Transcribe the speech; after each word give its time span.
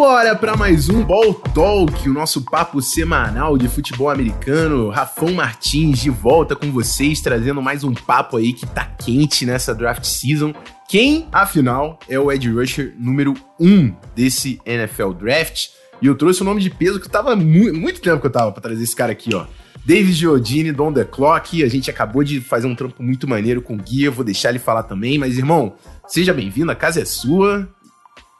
Simbora 0.00 0.34
para 0.34 0.56
mais 0.56 0.88
um 0.88 1.04
Ball 1.04 1.34
Talk, 1.34 2.08
o 2.08 2.12
nosso 2.14 2.40
papo 2.46 2.80
semanal 2.80 3.58
de 3.58 3.68
futebol 3.68 4.08
americano. 4.08 4.88
Rafão 4.88 5.34
Martins 5.34 5.98
de 5.98 6.08
volta 6.08 6.56
com 6.56 6.72
vocês, 6.72 7.20
trazendo 7.20 7.60
mais 7.60 7.84
um 7.84 7.92
papo 7.92 8.38
aí 8.38 8.54
que 8.54 8.64
tá 8.64 8.86
quente 8.86 9.44
nessa 9.44 9.74
draft 9.74 10.04
season. 10.04 10.54
Quem, 10.88 11.28
afinal, 11.30 11.98
é 12.08 12.18
o 12.18 12.32
Ed 12.32 12.50
Rusher 12.50 12.94
número 12.98 13.34
1 13.60 13.68
um 13.68 13.94
desse 14.16 14.58
NFL 14.64 15.10
Draft? 15.10 15.68
E 16.00 16.06
eu 16.06 16.14
trouxe 16.14 16.40
o 16.40 16.46
nome 16.46 16.62
de 16.62 16.70
peso 16.70 16.98
que 16.98 17.08
tava 17.08 17.36
mu 17.36 17.70
muito 17.74 18.00
tempo 18.00 18.22
que 18.22 18.26
eu 18.26 18.32
tava 18.32 18.52
pra 18.52 18.62
trazer 18.62 18.82
esse 18.82 18.96
cara 18.96 19.12
aqui, 19.12 19.34
ó. 19.34 19.44
David 19.84 20.14
Giordini, 20.14 20.72
Don 20.72 20.94
The 20.94 21.04
Clock. 21.04 21.62
A 21.62 21.68
gente 21.68 21.90
acabou 21.90 22.24
de 22.24 22.40
fazer 22.40 22.66
um 22.66 22.74
trampo 22.74 23.02
muito 23.02 23.28
maneiro 23.28 23.60
com 23.60 23.74
o 23.74 23.78
Guia, 23.78 24.10
vou 24.10 24.24
deixar 24.24 24.48
ele 24.48 24.58
falar 24.58 24.84
também. 24.84 25.18
Mas, 25.18 25.36
irmão, 25.36 25.74
seja 26.08 26.32
bem-vindo, 26.32 26.72
a 26.72 26.74
casa 26.74 27.02
é 27.02 27.04
sua. 27.04 27.68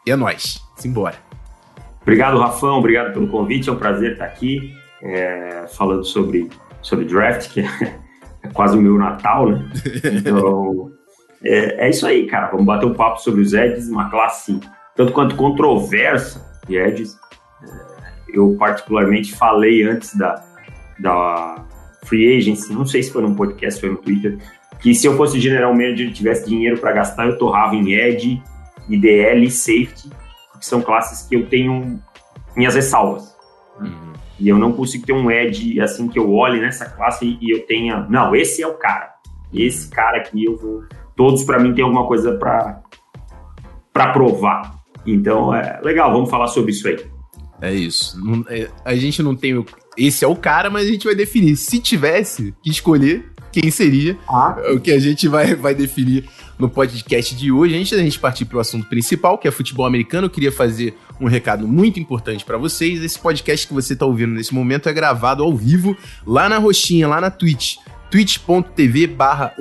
E 0.06 0.10
é 0.10 0.16
nóis. 0.16 0.58
Simbora. 0.78 1.29
Obrigado, 2.02 2.38
Rafão. 2.38 2.78
Obrigado 2.78 3.12
pelo 3.12 3.28
convite. 3.28 3.68
É 3.68 3.72
um 3.72 3.76
prazer 3.76 4.12
estar 4.12 4.24
aqui 4.24 4.74
é, 5.02 5.66
falando 5.68 6.04
sobre, 6.04 6.48
sobre 6.82 7.04
draft, 7.04 7.50
que 7.50 7.60
é, 8.42 8.48
quase 8.52 8.76
o 8.76 8.80
meu 8.80 8.96
Natal, 8.98 9.48
né? 9.48 9.70
Então, 10.04 10.90
é, 11.44 11.86
é, 11.86 11.90
isso 11.90 12.06
aí, 12.06 12.26
cara. 12.26 12.48
Vamos 12.50 12.66
bater 12.66 12.86
um 12.86 12.94
papo 12.94 13.20
sobre 13.20 13.42
os 13.42 13.52
Eds, 13.52 13.88
uma 13.88 14.10
classe 14.10 14.58
tanto 14.96 15.12
quanto 15.12 15.36
controversa 15.36 16.60
de 16.66 16.76
Eds. 16.76 17.16
É, 17.62 18.38
eu, 18.38 18.56
particularmente, 18.58 19.34
falei 19.34 19.82
antes 19.82 20.16
da, 20.16 20.42
da 20.98 21.64
Free 22.04 22.38
Agency, 22.38 22.72
não 22.72 22.86
sei 22.86 23.02
se 23.02 23.12
foi 23.12 23.22
num 23.22 23.34
podcast 23.34 23.84
ou 23.84 23.92
no 23.92 23.98
Twitter, 23.98 24.38
que 24.80 24.94
se 24.94 25.06
eu 25.06 25.16
fosse 25.16 25.38
general 25.38 25.74
manager 25.74 26.08
e 26.08 26.12
tivesse 26.12 26.48
dinheiro 26.48 26.78
para 26.78 26.92
gastar, 26.92 27.26
eu 27.26 27.36
torrava 27.36 27.74
em 27.74 27.92
Ed, 27.92 28.42
IDL 28.88 29.44
e 29.44 29.50
Safety 29.50 30.10
são 30.66 30.80
classes 30.80 31.26
que 31.26 31.34
eu 31.34 31.46
tenho 31.46 32.02
minhas 32.56 32.74
ressalvas. 32.74 33.36
Uhum. 33.80 34.12
E 34.38 34.48
eu 34.48 34.58
não 34.58 34.72
consigo 34.72 35.04
ter 35.04 35.12
um 35.12 35.30
edge 35.30 35.80
assim 35.80 36.08
que 36.08 36.18
eu 36.18 36.32
olhe 36.32 36.60
nessa 36.60 36.86
classe 36.86 37.38
e 37.40 37.50
eu 37.50 37.66
tenha, 37.66 38.06
não, 38.08 38.34
esse 38.34 38.62
é 38.62 38.66
o 38.66 38.74
cara. 38.74 39.10
Esse 39.52 39.88
cara 39.90 40.18
aqui 40.18 40.44
eu 40.44 40.56
vou. 40.56 40.84
Todos 41.16 41.44
para 41.44 41.58
mim 41.58 41.74
tem 41.74 41.84
alguma 41.84 42.06
coisa 42.06 42.36
para 42.36 42.80
para 43.92 44.12
provar. 44.12 44.80
Então 45.06 45.54
é 45.54 45.80
legal, 45.82 46.12
vamos 46.12 46.30
falar 46.30 46.46
sobre 46.46 46.70
isso 46.70 46.86
aí. 46.88 47.04
É 47.60 47.72
isso. 47.72 48.16
É, 48.48 48.68
a 48.84 48.94
gente 48.94 49.22
não 49.22 49.36
tem. 49.36 49.64
Esse 49.98 50.24
é 50.24 50.28
o 50.28 50.36
cara, 50.36 50.70
mas 50.70 50.86
a 50.86 50.90
gente 50.90 51.04
vai 51.04 51.14
definir. 51.14 51.56
Se 51.56 51.78
tivesse 51.78 52.54
que 52.62 52.70
escolher 52.70 53.30
quem 53.52 53.70
seria, 53.70 54.16
ah. 54.28 54.56
o 54.74 54.80
que 54.80 54.92
a 54.92 54.98
gente 54.98 55.28
vai, 55.28 55.54
vai 55.54 55.74
definir 55.74 56.28
no 56.60 56.68
podcast 56.68 57.34
de 57.34 57.50
hoje. 57.50 57.76
Antes 57.76 57.92
da 57.92 58.02
gente 58.02 58.18
partir 58.18 58.44
para 58.44 58.58
o 58.58 58.60
assunto 58.60 58.86
principal, 58.86 59.38
que 59.38 59.48
é 59.48 59.50
futebol 59.50 59.86
americano, 59.86 60.26
eu 60.26 60.30
queria 60.30 60.52
fazer 60.52 60.94
um 61.20 61.26
recado 61.26 61.66
muito 61.66 61.98
importante 61.98 62.44
para 62.44 62.58
vocês. 62.58 63.02
Esse 63.02 63.18
podcast 63.18 63.66
que 63.66 63.72
você 63.72 63.94
está 63.94 64.04
ouvindo 64.04 64.34
nesse 64.34 64.54
momento 64.54 64.88
é 64.88 64.92
gravado 64.92 65.42
ao 65.42 65.56
vivo 65.56 65.96
lá 66.26 66.48
na 66.48 66.58
Roxinha, 66.58 67.08
lá 67.08 67.20
na 67.20 67.30
Twitch, 67.30 67.76
twitch.tv 68.10 69.06
barra 69.06 69.54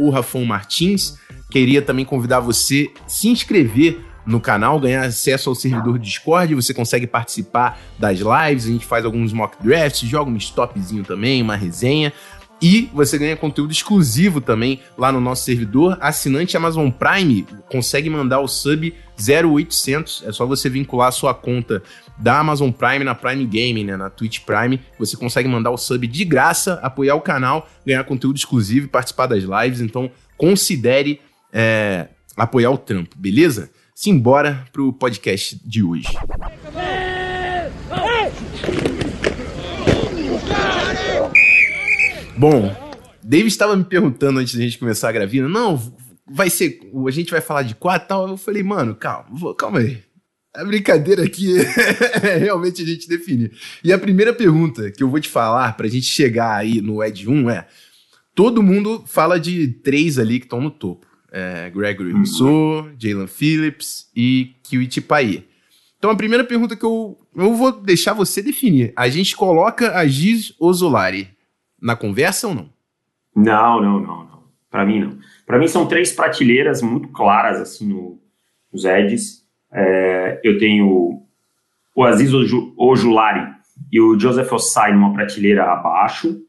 Martins. 0.45 1.17
Queria 1.49 1.81
também 1.81 2.05
convidar 2.05 2.41
você 2.41 2.91
a 3.05 3.09
se 3.09 3.29
inscrever 3.29 4.05
no 4.25 4.39
canal, 4.39 4.79
ganhar 4.79 5.03
acesso 5.03 5.49
ao 5.49 5.55
servidor 5.55 5.97
Discord, 5.97 6.53
você 6.53 6.71
consegue 6.71 7.07
participar 7.07 7.79
das 7.97 8.19
lives, 8.19 8.65
a 8.65 8.69
gente 8.69 8.85
faz 8.85 9.03
alguns 9.03 9.33
mock 9.33 9.57
drafts, 9.61 10.07
joga 10.07 10.29
um 10.29 10.37
stopzinho 10.37 11.03
também, 11.03 11.41
uma 11.41 11.55
resenha. 11.55 12.13
E 12.61 12.89
você 12.93 13.17
ganha 13.17 13.37
conteúdo 13.37 13.71
exclusivo 13.71 14.41
também 14.41 14.81
lá 14.97 15.11
no 15.11 15.21
nosso 15.21 15.45
servidor. 15.45 15.97
Assinante 16.01 16.57
Amazon 16.57 16.89
Prime 16.89 17.45
consegue 17.71 18.09
mandar 18.09 18.39
o 18.41 18.47
sub 18.47 18.93
0800. 19.17 20.23
É 20.25 20.31
só 20.31 20.45
você 20.45 20.69
vincular 20.69 21.07
a 21.07 21.11
sua 21.11 21.33
conta 21.33 21.81
da 22.17 22.39
Amazon 22.39 22.69
Prime 22.69 23.03
na 23.05 23.15
Prime 23.15 23.45
Gaming, 23.45 23.85
né, 23.85 23.95
na 23.95 24.09
Twitch 24.09 24.41
Prime. 24.41 24.79
Você 24.97 25.15
consegue 25.15 25.47
mandar 25.47 25.71
o 25.71 25.77
sub 25.77 26.05
de 26.05 26.25
graça, 26.25 26.79
apoiar 26.83 27.15
o 27.15 27.21
canal, 27.21 27.69
ganhar 27.85 28.03
conteúdo 28.03 28.35
exclusivo 28.35 28.87
e 28.87 28.89
participar 28.89 29.27
das 29.27 29.43
lives. 29.43 29.79
Então 29.79 30.11
considere 30.37 31.21
é, 31.53 32.07
apoiar 32.35 32.71
o 32.71 32.77
trampo, 32.77 33.15
beleza? 33.17 33.71
Simbora 33.95 34.65
pro 34.71 34.93
podcast 34.93 35.59
de 35.65 35.83
hoje. 35.83 36.07
Bom, 42.39 42.73
David 43.21 43.49
estava 43.49 43.75
me 43.75 43.83
perguntando 43.83 44.39
antes 44.39 44.55
da 44.55 44.61
gente 44.61 44.79
começar 44.79 45.09
a 45.09 45.11
gravar, 45.11 45.49
não, 45.49 45.77
vai 46.25 46.49
ser, 46.49 46.79
a 47.05 47.11
gente 47.11 47.31
vai 47.31 47.41
falar 47.41 47.63
de 47.63 47.75
quatro 47.75 48.05
e 48.05 48.07
tal. 48.07 48.29
Eu 48.29 48.37
falei, 48.37 48.63
mano, 48.63 48.95
calma, 48.95 49.53
calma 49.55 49.79
aí. 49.79 50.01
A 50.55 50.63
brincadeira 50.63 51.25
aqui 51.25 51.53
é 52.23 52.37
realmente 52.37 52.81
a 52.81 52.85
gente 52.85 53.09
definir. 53.09 53.51
E 53.83 53.91
a 53.91 53.99
primeira 53.99 54.33
pergunta 54.33 54.89
que 54.89 55.03
eu 55.03 55.09
vou 55.09 55.19
te 55.19 55.27
falar 55.27 55.75
pra 55.75 55.89
gente 55.89 56.05
chegar 56.05 56.55
aí 56.55 56.79
no 56.79 57.03
Ed 57.03 57.29
1 57.29 57.49
é: 57.49 57.67
todo 58.33 58.63
mundo 58.63 59.03
fala 59.05 59.37
de 59.37 59.67
três 59.67 60.17
ali 60.17 60.39
que 60.39 60.45
estão 60.45 60.61
no 60.61 60.71
topo. 60.71 61.05
É, 61.33 61.69
Gregory 61.69 62.13
uhum. 62.13 62.19
Rousseau, 62.19 62.89
Jalen 62.97 63.27
Phillips 63.27 64.07
e 64.15 64.55
Kiwiti 64.63 65.01
Paye. 65.01 65.45
Então 65.97 66.09
a 66.09 66.15
primeira 66.15 66.45
pergunta 66.45 66.77
que 66.77 66.85
eu, 66.85 67.17
eu 67.35 67.53
vou 67.53 67.73
deixar 67.73 68.13
você 68.13 68.41
definir. 68.41 68.93
A 68.95 69.09
gente 69.09 69.35
coloca 69.35 69.97
a 69.97 70.07
Giz 70.07 70.53
Ozolari 70.57 71.37
na 71.81 71.95
conversa 71.95 72.47
ou 72.47 72.55
não? 72.55 72.69
Não, 73.35 73.81
não, 73.81 73.99
não, 73.99 74.23
não. 74.25 74.43
Para 74.69 74.85
mim 74.85 74.99
não. 74.99 75.17
Para 75.45 75.57
mim 75.57 75.67
são 75.67 75.87
três 75.87 76.11
prateleiras 76.11 76.81
muito 76.81 77.07
claras 77.09 77.59
assim 77.59 77.87
no, 77.87 78.19
nos 78.71 78.85
Eds. 78.85 79.43
É, 79.71 80.39
eu 80.43 80.57
tenho 80.57 81.23
o 81.95 82.03
Aziz 82.03 82.31
Ojulari 82.33 83.47
e 83.91 83.99
o 83.99 84.19
Joseph 84.19 84.51
Ossai 84.51 84.93
numa 84.93 85.13
prateleira 85.13 85.71
abaixo. 85.71 86.41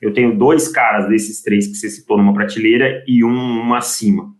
Eu 0.00 0.12
tenho 0.12 0.36
dois 0.36 0.68
caras 0.68 1.08
desses 1.08 1.42
três 1.42 1.66
que 1.66 1.74
você 1.74 1.90
citou 1.90 2.16
numa 2.16 2.32
prateleira 2.32 3.02
e 3.06 3.24
um 3.24 3.60
uma 3.60 3.78
acima. 3.78 4.34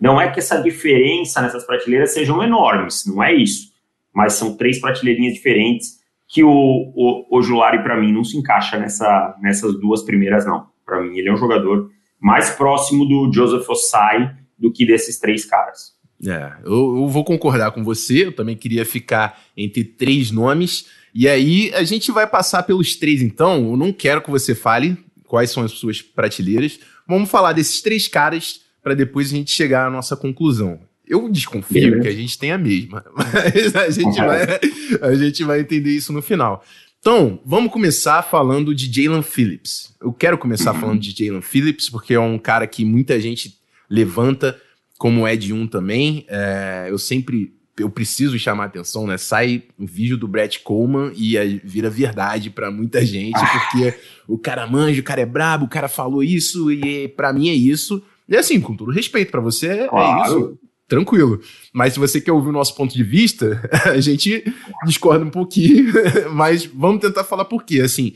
Não 0.00 0.20
é 0.20 0.30
que 0.30 0.40
essa 0.40 0.60
diferença 0.60 1.40
nessas 1.40 1.64
prateleiras 1.64 2.12
sejam 2.12 2.42
enormes, 2.42 3.04
não 3.06 3.22
é 3.22 3.32
isso. 3.32 3.72
Mas 4.12 4.34
são 4.34 4.56
três 4.56 4.80
prateleirinhas 4.80 5.34
diferentes 5.34 6.01
que 6.32 6.42
o, 6.42 6.48
o, 6.50 7.38
o 7.38 7.42
Julari, 7.42 7.82
para 7.82 8.00
mim, 8.00 8.10
não 8.10 8.24
se 8.24 8.38
encaixa 8.38 8.78
nessa, 8.78 9.36
nessas 9.42 9.78
duas 9.78 10.02
primeiras, 10.02 10.46
não. 10.46 10.66
Para 10.84 11.02
mim, 11.02 11.18
ele 11.18 11.28
é 11.28 11.32
um 11.32 11.36
jogador 11.36 11.90
mais 12.18 12.50
próximo 12.50 13.04
do 13.04 13.30
Joseph 13.30 13.68
Ossai 13.68 14.34
do 14.58 14.72
que 14.72 14.86
desses 14.86 15.18
três 15.18 15.44
caras. 15.44 15.92
É, 16.26 16.52
eu, 16.64 16.96
eu, 16.96 17.08
vou 17.08 17.22
concordar 17.22 17.72
com 17.72 17.84
você, 17.84 18.26
eu 18.26 18.32
também 18.32 18.56
queria 18.56 18.86
ficar 18.86 19.42
entre 19.54 19.84
três 19.84 20.30
nomes, 20.30 20.86
e 21.14 21.28
aí 21.28 21.70
a 21.74 21.82
gente 21.82 22.10
vai 22.10 22.26
passar 22.26 22.62
pelos 22.62 22.96
três 22.96 23.20
então, 23.20 23.70
eu 23.70 23.76
não 23.76 23.92
quero 23.92 24.22
que 24.22 24.30
você 24.30 24.54
fale 24.54 24.96
quais 25.26 25.50
são 25.50 25.64
as 25.64 25.72
suas 25.72 26.00
prateleiras, 26.00 26.80
vamos 27.06 27.28
falar 27.28 27.52
desses 27.52 27.82
três 27.82 28.08
caras 28.08 28.60
para 28.82 28.94
depois 28.94 29.32
a 29.32 29.36
gente 29.36 29.50
chegar 29.50 29.86
à 29.86 29.90
nossa 29.90 30.16
conclusão. 30.16 30.80
Eu 31.06 31.28
desconfio 31.28 32.00
que 32.00 32.08
a 32.08 32.12
gente 32.12 32.38
tem 32.38 32.52
a 32.52 32.58
mesma, 32.58 33.04
mas 33.14 33.74
a 33.74 33.90
gente, 33.90 34.16
vai, 34.16 34.60
a 35.02 35.14
gente 35.14 35.44
vai 35.44 35.60
entender 35.60 35.90
isso 35.90 36.12
no 36.12 36.22
final. 36.22 36.64
Então, 37.00 37.40
vamos 37.44 37.72
começar 37.72 38.22
falando 38.22 38.72
de 38.72 38.90
Jalen 38.90 39.22
Phillips. 39.22 39.92
Eu 40.00 40.12
quero 40.12 40.38
começar 40.38 40.72
falando 40.72 41.00
de 41.00 41.10
Jalen 41.10 41.42
Phillips, 41.42 41.90
porque 41.90 42.14
é 42.14 42.20
um 42.20 42.38
cara 42.38 42.64
que 42.64 42.84
muita 42.84 43.20
gente 43.20 43.58
levanta, 43.90 44.56
como 44.96 45.26
é 45.26 45.34
de 45.34 45.52
um 45.52 45.66
também. 45.66 46.24
É, 46.28 46.86
eu 46.88 46.98
sempre 46.98 47.52
eu 47.76 47.90
preciso 47.90 48.38
chamar 48.38 48.66
atenção, 48.66 49.06
né? 49.06 49.18
Sai 49.18 49.64
um 49.76 49.84
vídeo 49.84 50.16
do 50.16 50.28
Brett 50.28 50.60
Coleman 50.60 51.10
e 51.16 51.60
vira 51.64 51.90
verdade 51.90 52.50
para 52.50 52.70
muita 52.70 53.04
gente, 53.04 53.40
porque 53.40 53.94
o 54.28 54.38
cara 54.38 54.64
manja, 54.66 55.00
o 55.00 55.04
cara 55.04 55.22
é 55.22 55.26
brabo, 55.26 55.64
o 55.64 55.68
cara 55.68 55.88
falou 55.88 56.22
isso 56.22 56.70
e 56.70 57.08
para 57.08 57.32
mim 57.32 57.48
é 57.48 57.54
isso. 57.54 58.00
E 58.28 58.36
assim, 58.36 58.60
com 58.60 58.76
todo 58.76 58.92
respeito 58.92 59.32
para 59.32 59.40
você, 59.40 59.66
é 59.66 59.88
claro. 59.88 60.20
é 60.20 60.26
isso 60.26 60.58
tranquilo. 60.92 61.40
Mas 61.72 61.94
se 61.94 61.98
você 61.98 62.20
quer 62.20 62.32
ouvir 62.32 62.50
o 62.50 62.52
nosso 62.52 62.76
ponto 62.76 62.94
de 62.94 63.02
vista, 63.02 63.66
a 63.90 64.00
gente 64.00 64.44
discorda 64.84 65.24
um 65.24 65.30
pouquinho, 65.30 65.90
mas 66.32 66.66
vamos 66.66 67.00
tentar 67.00 67.24
falar 67.24 67.46
por 67.46 67.64
quê. 67.64 67.80
Assim, 67.80 68.14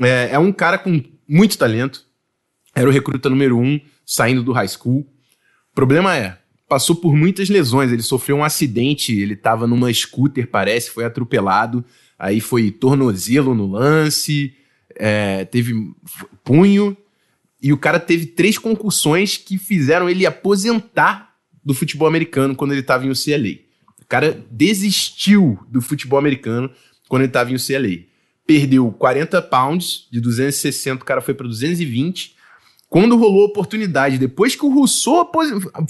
é, 0.00 0.30
é, 0.32 0.38
um 0.38 0.50
cara 0.50 0.76
com 0.78 1.00
muito 1.28 1.56
talento, 1.56 2.04
era 2.74 2.88
o 2.88 2.92
recruta 2.92 3.30
número 3.30 3.56
um, 3.56 3.80
saindo 4.04 4.42
do 4.42 4.52
high 4.52 4.66
school. 4.66 5.06
Problema 5.72 6.16
é, 6.16 6.38
passou 6.68 6.96
por 6.96 7.14
muitas 7.14 7.48
lesões, 7.48 7.92
ele 7.92 8.02
sofreu 8.02 8.38
um 8.38 8.44
acidente, 8.44 9.16
ele 9.16 9.34
estava 9.34 9.64
numa 9.64 9.92
scooter, 9.92 10.48
parece, 10.48 10.90
foi 10.90 11.04
atropelado, 11.04 11.84
aí 12.18 12.40
foi 12.40 12.72
tornozelo 12.72 13.54
no 13.54 13.70
lance, 13.70 14.54
é, 14.96 15.44
teve 15.44 15.72
punho, 16.42 16.96
e 17.62 17.72
o 17.72 17.78
cara 17.78 18.00
teve 18.00 18.26
três 18.26 18.58
concussões 18.58 19.36
que 19.36 19.56
fizeram 19.56 20.10
ele 20.10 20.26
aposentar 20.26 21.27
do 21.68 21.74
futebol 21.74 22.08
americano 22.08 22.56
quando 22.56 22.72
ele 22.72 22.80
estava 22.80 23.04
em 23.04 23.10
UCLA. 23.10 23.58
O 24.00 24.06
cara 24.08 24.42
desistiu 24.50 25.58
do 25.68 25.82
futebol 25.82 26.18
americano 26.18 26.70
quando 27.06 27.20
ele 27.20 27.28
estava 27.28 27.52
em 27.52 27.56
UCLA. 27.56 28.06
Perdeu 28.46 28.90
40 28.90 29.42
pounds, 29.42 30.08
de 30.10 30.18
260 30.18 31.02
o 31.02 31.04
cara 31.04 31.20
foi 31.20 31.34
para 31.34 31.46
220. 31.46 32.34
Quando 32.88 33.18
rolou 33.18 33.42
a 33.42 33.48
oportunidade, 33.48 34.16
depois 34.16 34.56
que 34.56 34.64
o 34.64 34.72
Rousseau 34.72 35.30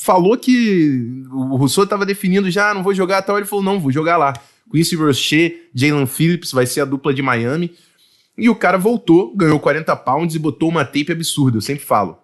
falou 0.01 0.37
que 0.37 1.23
o 1.31 1.55
Rousseau 1.55 1.85
estava 1.85 2.05
definindo 2.05 2.51
já, 2.51 2.73
ah, 2.73 2.75
não 2.75 2.83
vou 2.83 2.93
jogar 2.93 3.23
tal, 3.23 3.37
ele 3.37 3.47
falou, 3.47 3.65
não, 3.65 3.79
vou 3.79 3.93
jogar 3.93 4.17
lá. 4.17 4.35
Quincy 4.73 4.97
Rocher, 4.97 5.71
Jalen 5.73 6.07
Phillips 6.07 6.51
vai 6.51 6.67
ser 6.67 6.81
a 6.81 6.85
dupla 6.85 7.15
de 7.15 7.23
Miami. 7.23 7.73
E 8.37 8.51
o 8.51 8.57
cara 8.57 8.79
voltou, 8.79 9.33
ganhou 9.37 9.61
40 9.61 9.95
pounds 9.95 10.35
e 10.35 10.41
botou 10.41 10.69
uma 10.69 10.85
tape 10.85 11.13
absurda, 11.13 11.59
eu 11.59 11.63
sempre 11.63 11.85
falo. 11.85 12.19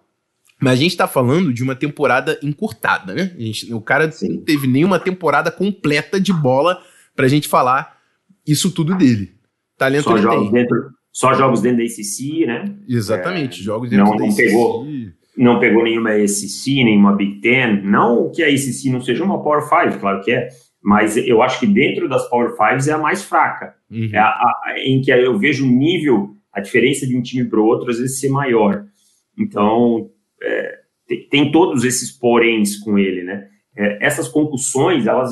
Mas 0.61 0.73
a 0.73 0.81
gente 0.81 0.95
tá 0.95 1.07
falando 1.07 1.53
de 1.53 1.61
uma 1.63 1.75
temporada 1.75 2.39
encurtada, 2.41 3.13
né? 3.13 3.33
Gente, 3.37 3.73
o 3.73 3.81
cara 3.81 4.09
Sim. 4.11 4.35
não 4.35 4.43
teve 4.43 4.67
nenhuma 4.67 4.99
temporada 4.99 5.51
completa 5.51 6.19
de 6.19 6.31
bola 6.31 6.81
pra 7.15 7.27
gente 7.27 7.47
falar 7.47 7.97
isso 8.47 8.71
tudo 8.71 8.95
dele. 8.95 9.33
Talento 9.77 10.03
só 10.03 10.17
jogos 10.17 10.43
tem. 10.43 10.51
Dentro, 10.51 10.89
só 11.11 11.33
jogos 11.33 11.61
dentro 11.61 11.79
da 11.79 11.83
ACC, 11.83 12.45
né? 12.45 12.75
Exatamente, 12.87 13.61
é, 13.61 13.63
jogos 13.63 13.89
dentro 13.89 14.05
não, 14.05 14.17
da 14.17 14.25
ACC. 14.25 14.35
Pegou, 14.37 14.87
não 15.37 15.59
pegou 15.59 15.83
nenhuma 15.83 16.11
ACC, 16.11 16.83
nenhuma 16.83 17.15
Big 17.15 17.41
Ten. 17.41 17.81
Não 17.83 18.31
que 18.31 18.43
a 18.43 18.47
ACC 18.47 18.89
não 18.89 19.01
seja 19.01 19.23
uma 19.23 19.43
Power 19.43 19.61
5, 19.61 19.99
claro 19.99 20.21
que 20.21 20.31
é. 20.31 20.47
Mas 20.81 21.17
eu 21.17 21.41
acho 21.41 21.59
que 21.59 21.67
dentro 21.67 22.07
das 22.07 22.29
Power 22.29 22.51
5 22.51 22.89
é 22.89 22.93
a 22.93 22.97
mais 22.97 23.23
fraca. 23.23 23.73
Uhum. 23.89 24.09
É 24.13 24.17
a, 24.19 24.27
a, 24.27 24.75
em 24.77 25.01
que 25.01 25.11
eu 25.11 25.37
vejo 25.37 25.65
o 25.65 25.67
nível, 25.67 26.35
a 26.53 26.61
diferença 26.61 27.07
de 27.07 27.17
um 27.17 27.21
time 27.21 27.43
para 27.49 27.59
o 27.59 27.65
outro, 27.65 27.89
às 27.89 27.97
vezes 27.97 28.19
ser 28.19 28.29
maior. 28.29 28.85
Então, 29.37 30.09
é, 30.45 30.79
tem, 31.07 31.29
tem, 31.29 31.51
todos 31.51 31.83
esses 31.83 32.11
poréns 32.11 32.77
com 32.77 32.97
ele, 32.97 33.23
né? 33.23 33.47
É, 33.75 34.05
essas 34.05 34.27
concussões, 34.27 35.07
elas, 35.07 35.31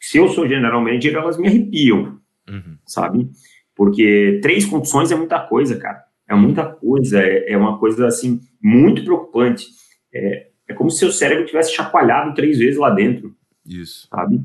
se 0.00 0.18
eu 0.18 0.28
sou 0.28 0.48
general 0.48 0.80
manager, 0.80 1.14
elas 1.14 1.38
me 1.38 1.48
arrepiam, 1.48 2.18
uhum. 2.48 2.78
sabe? 2.86 3.28
Porque 3.74 4.38
três 4.42 4.64
concussões 4.64 5.10
é 5.10 5.16
muita 5.16 5.40
coisa, 5.40 5.76
cara. 5.76 6.04
É 6.28 6.34
muita 6.34 6.64
coisa, 6.64 7.20
é, 7.20 7.52
é 7.52 7.56
uma 7.56 7.78
coisa, 7.78 8.06
assim, 8.06 8.40
muito 8.62 9.04
preocupante. 9.04 9.66
É, 10.12 10.48
é 10.68 10.74
como 10.74 10.90
se 10.90 10.98
seu 10.98 11.12
cérebro 11.12 11.44
tivesse 11.44 11.74
chacoalhado 11.74 12.34
três 12.34 12.58
vezes 12.58 12.78
lá 12.78 12.90
dentro. 12.90 13.34
Isso. 13.66 14.08
Sabe? 14.08 14.40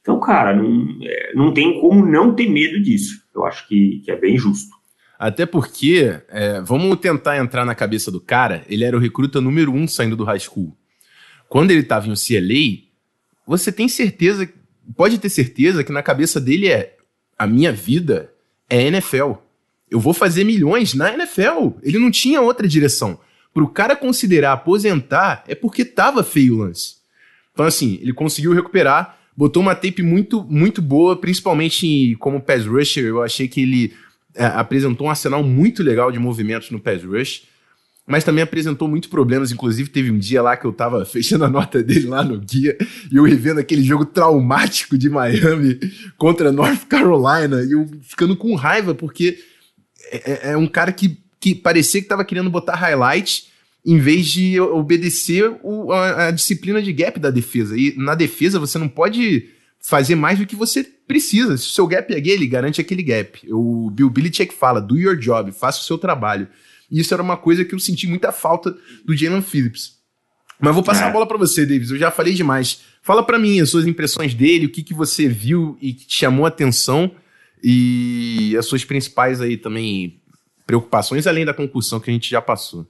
Então, 0.00 0.18
cara, 0.18 0.54
não, 0.54 0.98
é, 1.02 1.32
não 1.34 1.54
tem 1.54 1.80
como 1.80 2.04
não 2.04 2.34
ter 2.34 2.48
medo 2.50 2.82
disso. 2.82 3.22
Eu 3.34 3.44
acho 3.44 3.66
que, 3.68 4.02
que 4.04 4.10
é 4.10 4.16
bem 4.16 4.36
justo. 4.36 4.74
Até 5.22 5.46
porque, 5.46 6.18
é, 6.30 6.60
vamos 6.62 6.98
tentar 6.98 7.38
entrar 7.38 7.64
na 7.64 7.76
cabeça 7.76 8.10
do 8.10 8.20
cara, 8.20 8.64
ele 8.68 8.82
era 8.82 8.96
o 8.96 8.98
recruta 8.98 9.40
número 9.40 9.72
um 9.72 9.86
saindo 9.86 10.16
do 10.16 10.24
high 10.24 10.40
school. 10.40 10.76
Quando 11.48 11.70
ele 11.70 11.82
estava 11.82 12.08
em 12.08 12.10
UCLA, 12.10 12.82
você 13.46 13.70
tem 13.70 13.88
certeza, 13.88 14.52
pode 14.96 15.18
ter 15.18 15.28
certeza 15.28 15.84
que 15.84 15.92
na 15.92 16.02
cabeça 16.02 16.40
dele 16.40 16.68
é: 16.68 16.96
a 17.38 17.46
minha 17.46 17.70
vida 17.70 18.32
é 18.68 18.82
NFL. 18.82 19.34
Eu 19.88 20.00
vou 20.00 20.12
fazer 20.12 20.42
milhões 20.42 20.92
na 20.92 21.14
NFL. 21.14 21.68
Ele 21.84 22.00
não 22.00 22.10
tinha 22.10 22.40
outra 22.40 22.66
direção. 22.66 23.20
Para 23.54 23.62
o 23.62 23.68
cara 23.68 23.94
considerar 23.94 24.54
aposentar, 24.54 25.44
é 25.46 25.54
porque 25.54 25.84
tava 25.84 26.24
feio 26.24 26.56
o 26.56 26.58
lance. 26.58 26.96
Então, 27.52 27.64
assim, 27.64 27.96
ele 28.02 28.12
conseguiu 28.12 28.52
recuperar, 28.52 29.20
botou 29.36 29.62
uma 29.62 29.76
tape 29.76 30.02
muito, 30.02 30.42
muito 30.42 30.82
boa, 30.82 31.14
principalmente 31.14 32.16
como 32.18 32.40
pass 32.40 32.66
rusher. 32.66 33.04
Eu 33.04 33.22
achei 33.22 33.46
que 33.46 33.60
ele 33.60 33.94
é, 34.34 34.44
apresentou 34.46 35.06
um 35.06 35.10
arsenal 35.10 35.42
muito 35.42 35.82
legal 35.82 36.10
de 36.10 36.18
movimentos 36.18 36.70
no 36.70 36.80
pass 36.80 37.02
rush, 37.02 37.44
mas 38.06 38.24
também 38.24 38.42
apresentou 38.42 38.88
muitos 38.88 39.08
problemas. 39.08 39.52
Inclusive, 39.52 39.90
teve 39.90 40.10
um 40.10 40.18
dia 40.18 40.42
lá 40.42 40.56
que 40.56 40.64
eu 40.64 40.72
tava 40.72 41.04
fechando 41.06 41.44
a 41.44 41.50
nota 41.50 41.82
dele 41.82 42.06
lá 42.06 42.22
no 42.24 42.38
guia 42.38 42.76
e 43.10 43.16
eu 43.16 43.24
revendo 43.24 43.60
aquele 43.60 43.82
jogo 43.82 44.04
traumático 44.04 44.96
de 44.98 45.08
Miami 45.08 45.78
contra 46.16 46.52
North 46.52 46.86
Carolina 46.88 47.62
e 47.62 47.72
eu 47.72 47.88
ficando 48.02 48.36
com 48.36 48.54
raiva, 48.54 48.94
porque 48.94 49.38
é, 50.10 50.32
é, 50.32 50.52
é 50.52 50.56
um 50.56 50.66
cara 50.66 50.92
que, 50.92 51.18
que 51.40 51.54
parecia 51.54 52.00
que 52.00 52.08
tava 52.08 52.24
querendo 52.24 52.50
botar 52.50 52.74
highlight 52.74 53.50
em 53.84 53.98
vez 53.98 54.26
de 54.26 54.60
obedecer 54.60 55.52
o, 55.62 55.92
a, 55.92 56.28
a 56.28 56.30
disciplina 56.30 56.80
de 56.80 56.92
gap 56.92 57.18
da 57.18 57.30
defesa. 57.30 57.76
E 57.76 57.94
na 57.96 58.14
defesa 58.14 58.58
você 58.58 58.78
não 58.78 58.88
pode 58.88 59.50
fazer 59.82 60.14
mais 60.14 60.38
do 60.38 60.46
que 60.46 60.54
você 60.54 60.84
precisa. 60.84 61.56
Se 61.58 61.66
o 61.66 61.70
seu 61.70 61.86
gap 61.86 62.14
é 62.14 62.20
gay, 62.20 62.34
ele 62.34 62.46
garante 62.46 62.80
aquele 62.80 63.02
gap. 63.02 63.40
O 63.50 63.90
Bill 63.90 64.08
Belichick 64.08 64.54
fala, 64.54 64.80
do 64.80 64.96
your 64.96 65.16
job, 65.16 65.50
faça 65.52 65.80
o 65.80 65.84
seu 65.84 65.98
trabalho. 65.98 66.48
E 66.90 67.00
isso 67.00 67.12
era 67.12 67.22
uma 67.22 67.36
coisa 67.36 67.64
que 67.64 67.74
eu 67.74 67.78
senti 67.78 68.06
muita 68.06 68.30
falta 68.30 68.74
do 69.04 69.16
Jalen 69.16 69.42
Phillips. 69.42 70.00
Mas 70.60 70.74
vou 70.74 70.84
passar 70.84 71.06
é. 71.06 71.08
a 71.08 71.10
bola 71.10 71.26
para 71.26 71.36
você, 71.36 71.66
Davis. 71.66 71.90
Eu 71.90 71.98
já 71.98 72.10
falei 72.10 72.32
demais. 72.32 72.82
Fala 73.02 73.24
para 73.24 73.38
mim 73.38 73.60
as 73.60 73.70
suas 73.70 73.84
impressões 73.84 74.32
dele, 74.32 74.66
o 74.66 74.70
que, 74.70 74.82
que 74.82 74.94
você 74.94 75.28
viu 75.28 75.76
e 75.80 75.92
que 75.92 76.06
te 76.06 76.16
chamou 76.16 76.44
a 76.44 76.48
atenção 76.48 77.10
e 77.62 78.54
as 78.56 78.66
suas 78.66 78.84
principais 78.84 79.40
aí 79.40 79.56
também 79.56 80.20
preocupações, 80.64 81.26
além 81.26 81.44
da 81.44 81.52
concussão 81.52 81.98
que 81.98 82.10
a 82.10 82.12
gente 82.12 82.30
já 82.30 82.40
passou. 82.40 82.88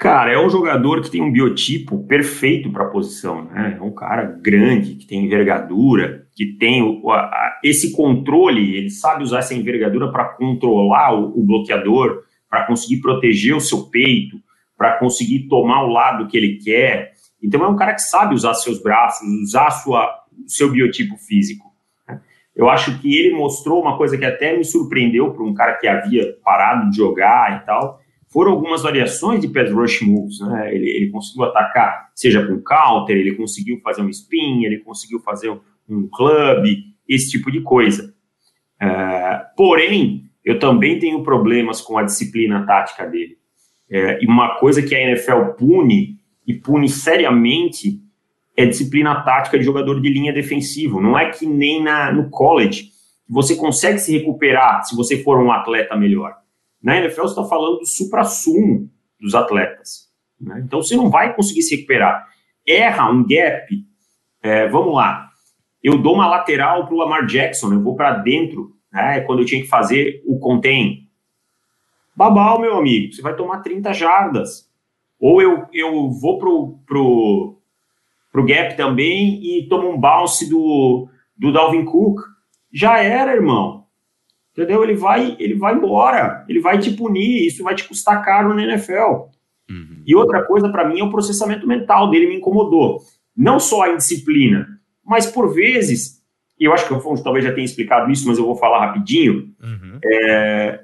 Cara, 0.00 0.32
é 0.32 0.38
um 0.38 0.48
jogador 0.48 1.02
que 1.02 1.10
tem 1.10 1.20
um 1.20 1.30
biotipo 1.30 2.02
perfeito 2.04 2.72
para 2.72 2.84
a 2.84 2.88
posição, 2.88 3.44
né? 3.44 3.76
É 3.78 3.82
um 3.82 3.92
cara 3.92 4.24
grande, 4.24 4.94
que 4.94 5.06
tem 5.06 5.26
envergadura, 5.26 6.26
que 6.34 6.56
tem 6.56 6.82
o, 6.82 7.10
a, 7.10 7.58
esse 7.62 7.92
controle, 7.92 8.76
ele 8.76 8.88
sabe 8.88 9.22
usar 9.22 9.40
essa 9.40 9.54
envergadura 9.54 10.10
para 10.10 10.24
controlar 10.24 11.12
o, 11.12 11.38
o 11.38 11.44
bloqueador, 11.44 12.22
para 12.48 12.66
conseguir 12.66 13.02
proteger 13.02 13.54
o 13.54 13.60
seu 13.60 13.90
peito, 13.90 14.40
para 14.74 14.98
conseguir 14.98 15.48
tomar 15.48 15.84
o 15.84 15.92
lado 15.92 16.28
que 16.28 16.36
ele 16.38 16.56
quer. 16.56 17.12
Então 17.42 17.62
é 17.62 17.68
um 17.68 17.76
cara 17.76 17.92
que 17.92 18.00
sabe 18.00 18.34
usar 18.34 18.54
seus 18.54 18.82
braços, 18.82 19.28
usar 19.42 19.70
sua, 19.70 20.10
seu 20.46 20.70
biotipo 20.70 21.18
físico. 21.18 21.70
Né? 22.08 22.18
Eu 22.56 22.70
acho 22.70 22.98
que 23.02 23.18
ele 23.18 23.36
mostrou 23.36 23.82
uma 23.82 23.98
coisa 23.98 24.16
que 24.16 24.24
até 24.24 24.56
me 24.56 24.64
surpreendeu 24.64 25.30
para 25.30 25.44
um 25.44 25.52
cara 25.52 25.74
que 25.74 25.86
havia 25.86 26.38
parado 26.42 26.88
de 26.88 26.96
jogar 26.96 27.60
e 27.60 27.66
tal, 27.66 27.99
foram 28.30 28.52
algumas 28.52 28.82
variações 28.82 29.40
de 29.40 29.48
pass 29.48 29.70
rush 29.72 30.02
moves, 30.02 30.40
né? 30.40 30.74
Ele, 30.74 30.88
ele, 30.88 31.10
conseguiu 31.10 31.44
atacar, 31.44 32.10
seja 32.14 32.46
com 32.46 32.62
counter, 32.62 33.16
ele 33.16 33.34
conseguiu 33.34 33.80
fazer 33.80 34.02
um 34.02 34.08
spin, 34.08 34.64
ele 34.64 34.78
conseguiu 34.78 35.18
fazer 35.20 35.50
um 35.88 36.08
club, 36.08 36.64
esse 37.08 37.30
tipo 37.30 37.50
de 37.50 37.60
coisa. 37.60 38.14
É, 38.80 39.42
porém, 39.56 40.30
eu 40.44 40.58
também 40.58 40.98
tenho 40.98 41.22
problemas 41.24 41.80
com 41.80 41.98
a 41.98 42.04
disciplina 42.04 42.64
tática 42.64 43.04
dele. 43.04 43.36
É, 43.90 44.22
e 44.22 44.26
uma 44.26 44.56
coisa 44.60 44.80
que 44.80 44.94
a 44.94 45.00
NFL 45.00 45.56
pune, 45.58 46.20
e 46.46 46.54
pune 46.54 46.88
seriamente, 46.88 48.00
é 48.56 48.64
disciplina 48.64 49.22
tática 49.22 49.58
de 49.58 49.64
jogador 49.64 50.00
de 50.00 50.08
linha 50.08 50.32
defensivo. 50.32 51.00
Não 51.00 51.18
é 51.18 51.30
que 51.30 51.44
nem 51.46 51.82
na, 51.82 52.12
no 52.12 52.30
college, 52.30 52.90
você 53.28 53.56
consegue 53.56 53.98
se 53.98 54.16
recuperar 54.16 54.84
se 54.84 54.94
você 54.94 55.20
for 55.22 55.42
um 55.42 55.50
atleta 55.50 55.96
melhor. 55.96 56.39
Na 56.82 56.96
NFL, 56.96 57.22
você 57.22 57.40
está 57.40 57.44
falando 57.44 57.78
do 57.78 57.86
supra-sumo 57.86 58.90
dos 59.20 59.34
atletas. 59.34 60.08
Né? 60.40 60.62
Então, 60.64 60.82
você 60.82 60.96
não 60.96 61.10
vai 61.10 61.34
conseguir 61.34 61.62
se 61.62 61.76
recuperar. 61.76 62.26
Erra 62.66 63.10
um 63.10 63.26
gap, 63.26 63.66
é, 64.42 64.68
vamos 64.68 64.94
lá, 64.94 65.30
eu 65.82 65.98
dou 65.98 66.14
uma 66.14 66.26
lateral 66.26 66.86
para 66.86 66.94
o 66.94 66.98
Lamar 66.98 67.26
Jackson, 67.26 67.72
eu 67.72 67.82
vou 67.82 67.96
para 67.96 68.12
dentro, 68.18 68.76
né, 68.92 69.20
quando 69.22 69.40
eu 69.40 69.46
tinha 69.46 69.62
que 69.62 69.68
fazer 69.68 70.22
o 70.26 70.38
contain. 70.38 71.08
Babal, 72.14 72.60
meu 72.60 72.76
amigo, 72.76 73.12
você 73.14 73.22
vai 73.22 73.34
tomar 73.34 73.60
30 73.60 73.94
jardas. 73.94 74.68
Ou 75.18 75.40
eu, 75.40 75.66
eu 75.72 76.10
vou 76.10 76.38
pro, 76.38 76.78
pro, 76.86 77.58
pro 78.30 78.44
gap 78.44 78.76
também 78.76 79.42
e 79.42 79.66
tomo 79.68 79.88
um 79.88 79.98
bounce 79.98 80.48
do, 80.48 81.08
do 81.36 81.52
Dalvin 81.52 81.84
Cook. 81.84 82.20
Já 82.72 82.98
era, 82.98 83.34
irmão. 83.34 83.79
Entendeu? 84.60 84.84
Ele 84.84 84.94
vai, 84.94 85.36
ele 85.38 85.54
vai 85.54 85.74
embora, 85.74 86.44
ele 86.46 86.60
vai 86.60 86.78
te 86.78 86.90
punir, 86.90 87.46
isso 87.46 87.64
vai 87.64 87.74
te 87.74 87.88
custar 87.88 88.22
caro 88.22 88.52
na 88.52 88.62
NFL. 88.62 89.30
Uhum. 89.70 90.02
E 90.06 90.14
outra 90.14 90.44
coisa 90.44 90.68
para 90.68 90.86
mim 90.86 91.00
é 91.00 91.02
o 91.02 91.10
processamento 91.10 91.66
mental 91.66 92.10
dele 92.10 92.26
me 92.26 92.36
incomodou. 92.36 93.00
Não 93.34 93.58
só 93.58 93.84
a 93.84 93.88
indisciplina, 93.88 94.68
mas 95.02 95.26
por 95.26 95.54
vezes, 95.54 96.22
e 96.58 96.64
eu 96.66 96.74
acho 96.74 96.86
que 96.86 96.92
o 96.92 96.96
Afonso 96.96 97.24
talvez 97.24 97.42
já 97.42 97.54
tenha 97.54 97.64
explicado 97.64 98.10
isso, 98.10 98.28
mas 98.28 98.36
eu 98.36 98.44
vou 98.44 98.54
falar 98.54 98.84
rapidinho. 98.84 99.50
Uhum. 99.62 99.98
É, 100.04 100.80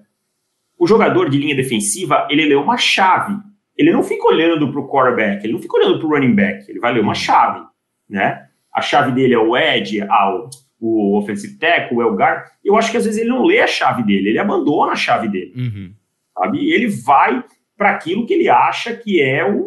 o 0.78 0.87
jogador 0.87 1.28
de 1.28 1.37
linha 1.37 1.54
defensiva, 1.54 2.26
ele 2.30 2.47
lê 2.47 2.54
uma 2.54 2.78
chave. 2.78 3.37
Ele 3.76 3.92
não 3.92 4.02
fica 4.02 4.26
olhando 4.26 4.73
para 4.73 4.80
o 4.80 4.88
quarterback, 4.88 5.45
ele 5.45 5.52
não 5.52 5.61
fica 5.61 5.76
olhando 5.76 5.99
para 5.99 6.06
o 6.06 6.11
running 6.11 6.35
back, 6.35 6.71
ele 6.71 6.80
vai 6.80 6.95
ler 6.95 7.00
uma 7.00 7.09
uhum. 7.09 7.14
chave, 7.14 7.61
né? 8.09 8.47
A 8.73 8.80
chave 8.80 9.12
dele 9.12 9.35
é 9.35 9.38
o 9.38 9.54
edge, 9.54 10.00
ao 10.00 10.49
o 10.80 11.18
offensive 11.18 11.59
tackle, 11.59 11.97
o 11.97 12.02
Elgar, 12.02 12.52
eu 12.64 12.76
acho 12.76 12.90
que 12.90 12.97
às 12.97 13.04
vezes 13.04 13.21
ele 13.21 13.30
não 13.30 13.45
lê 13.45 13.61
a 13.61 13.66
chave 13.66 14.02
dele, 14.02 14.30
ele 14.30 14.38
abandona 14.38 14.92
a 14.92 14.97
chave 14.97 15.28
dele. 15.28 15.52
Uhum. 15.56 15.92
Sabe? 16.35 16.59
E 16.59 16.73
ele 16.73 16.88
vai 16.88 17.42
para 17.76 17.90
aquilo 17.90 18.26
que 18.26 18.35
ele 18.35 18.49
acha 18.49 18.95
que 18.95 19.21
é 19.21 19.45
o, 19.49 19.66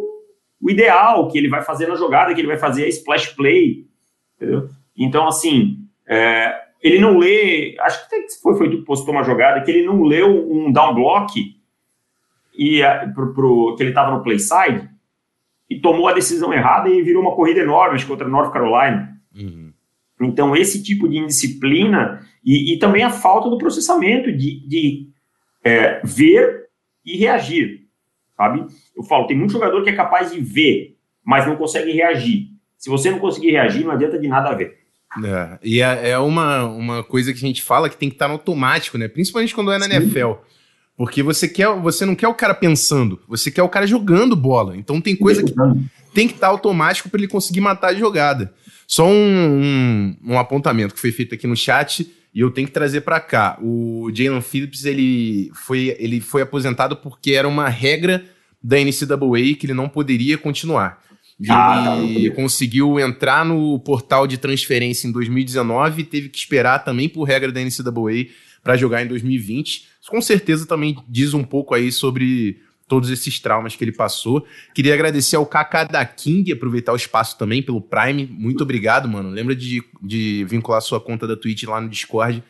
o, 0.62 0.70
ideal, 0.70 1.28
que 1.28 1.38
ele 1.38 1.50
vai 1.50 1.62
fazer 1.62 1.88
na 1.88 1.96
jogada, 1.96 2.34
que 2.34 2.42
ele 2.42 2.48
vai 2.48 2.58
fazer 2.58 2.86
a 2.86 2.88
splash 2.88 3.28
play. 3.36 3.86
Entendeu? 4.36 4.70
Então, 4.96 5.28
assim, 5.28 5.80
é, 6.08 6.54
ele 6.82 7.00
não 7.00 7.18
lê. 7.18 7.76
Acho 7.80 8.08
que 8.10 8.16
foi, 8.42 8.56
foi 8.56 8.70
tu 8.70 8.78
que 8.78 8.86
postou 8.86 9.14
uma 9.14 9.24
jogada 9.24 9.62
que 9.62 9.72
ele 9.72 9.86
não 9.86 10.04
leu 10.04 10.28
um 10.52 10.72
down 10.72 10.94
block 10.94 11.56
e, 12.58 12.82
pro, 13.14 13.34
pro, 13.34 13.76
que 13.76 13.84
ele 13.84 13.90
estava 13.90 14.16
no 14.16 14.24
play 14.24 14.40
side 14.40 14.90
e 15.70 15.80
tomou 15.80 16.08
a 16.08 16.14
decisão 16.14 16.52
errada 16.52 16.90
e 16.90 17.02
virou 17.02 17.22
uma 17.22 17.36
corrida 17.36 17.62
enorme 17.62 18.04
contra 18.06 18.28
North 18.28 18.52
Carolina. 18.52 19.18
Uhum. 19.36 19.69
Então, 20.22 20.56
esse 20.56 20.84
tipo 20.84 21.08
de 21.08 21.18
indisciplina 21.18 22.26
e, 22.44 22.74
e 22.74 22.80
também 22.80 23.04
a 23.04 23.10
falta 23.10 23.50
do 23.50 23.58
processamento 23.58 24.32
de, 24.32 24.68
de 24.68 25.10
é, 25.64 26.02
ver 26.04 26.68
e 27.06 27.18
reagir, 27.18 27.88
sabe? 28.36 28.66
Eu 28.96 29.04
falo, 29.04 29.28
tem 29.28 29.38
muito 29.38 29.54
jogador 29.54 29.84
que 29.84 29.90
é 29.90 29.96
capaz 29.96 30.32
de 30.32 30.40
ver, 30.40 30.98
mas 31.24 31.48
não 31.48 31.56
consegue 31.56 31.92
reagir. 31.92 32.48
Se 32.78 32.90
você 32.90 33.12
não 33.12 33.20
conseguir 33.20 33.52
reagir, 33.52 33.84
não 33.84 33.92
adianta 33.92 34.20
de 34.20 34.28
nada 34.28 34.54
ver. 34.54 34.78
É, 35.24 35.60
e 35.64 35.82
é, 35.82 36.12
é, 36.12 36.20
uma, 36.20 36.66
uma 36.66 37.04
coisa 37.04 37.32
que 37.32 37.38
a 37.38 37.48
gente 37.48 37.64
fala 37.64 37.90
que 37.90 37.98
tem 37.98 38.10
que 38.10 38.16
estar 38.16 38.28
no 38.28 38.36
automático, 38.36 38.98
né? 38.98 39.08
Principalmente 39.08 39.56
quando 39.56 39.72
é 39.72 39.80
na 39.80 39.86
Sim. 39.86 39.96
NFL. 39.96 40.34
Porque 41.00 41.24
você 41.24 41.48
quer, 41.48 41.70
você 41.80 42.06
não 42.06 42.14
quer 42.14 42.28
o 42.28 42.34
cara 42.34 42.54
pensando, 42.54 43.22
você 43.26 43.50
quer 43.50 43.64
o 43.64 43.70
cara 43.70 43.88
jogando 43.88 44.36
bola. 44.36 44.76
Então 44.76 45.00
tem 45.00 45.16
coisa 45.16 45.42
que 45.42 45.54
tem 46.14 46.28
que 46.28 46.34
estar 46.34 46.48
automático 46.48 47.08
para 47.08 47.22
ele 47.22 47.28
conseguir 47.30 47.62
matar 47.62 47.92
a 47.92 47.96
jogada. 47.96 48.54
Só 48.86 49.08
um, 49.08 49.14
um, 49.14 50.18
um, 50.26 50.38
apontamento 50.38 50.94
que 50.94 51.00
foi 51.00 51.14
feito 51.14 51.34
aqui 51.34 51.48
no 51.48 51.56
chat 51.56 52.12
e 52.36 52.42
eu 52.42 52.52
tenho 52.52 52.68
que 52.68 52.74
trazer 52.74 53.00
para 53.00 53.18
cá. 53.22 53.58
O 53.62 54.12
Jalen 54.14 54.42
Phillips 54.42 54.84
ele 54.84 55.50
foi, 55.54 55.96
ele 55.98 56.20
foi 56.20 56.42
aposentado 56.42 56.98
porque 56.98 57.32
era 57.32 57.48
uma 57.48 57.70
regra 57.70 58.26
da 58.62 58.76
NCAA 58.76 59.56
que 59.58 59.68
ele 59.68 59.74
não 59.74 59.88
poderia 59.88 60.38
continuar. 60.38 61.02
Ah, 61.50 61.98
ele 61.98 62.30
tá, 62.30 62.36
conseguiu 62.36 63.00
entrar 63.00 63.46
no 63.46 63.80
portal 63.80 64.28
de 64.28 64.38
transferência 64.38 65.08
em 65.08 65.14
2019 65.14 66.02
e 66.02 66.04
teve 66.04 66.28
que 66.28 66.38
esperar 66.38 66.80
também 66.80 67.08
por 67.08 67.24
regra 67.24 67.54
da 67.54 67.62
NCAA 67.62 68.28
para 68.64 68.78
jogar 68.78 69.04
em 69.04 69.08
2020. 69.08 69.88
Isso 70.02 70.10
com 70.10 70.22
certeza 70.22 70.66
também 70.66 70.98
diz 71.08 71.34
um 71.34 71.44
pouco 71.44 71.74
aí 71.74 71.92
sobre 71.92 72.62
todos 72.88 73.10
esses 73.10 73.40
traumas 73.40 73.76
que 73.76 73.84
ele 73.84 73.92
passou. 73.92 74.46
Queria 74.74 74.94
agradecer 74.94 75.36
ao 75.36 75.46
Kaká 75.46 75.84
da 75.84 76.04
King, 76.04 76.52
aproveitar 76.52 76.92
o 76.92 76.96
espaço 76.96 77.38
também 77.38 77.62
pelo 77.62 77.80
Prime. 77.80 78.26
Muito 78.26 78.64
obrigado, 78.64 79.08
mano. 79.08 79.30
Lembra 79.30 79.56
de, 79.56 79.84
de 80.02 80.44
vincular 80.50 80.82
sua 80.82 81.00
conta 81.00 81.28
da 81.28 81.38
Twitch 81.38 81.64
lá 81.64 81.80
no 81.80 81.88
Discord 81.88 82.44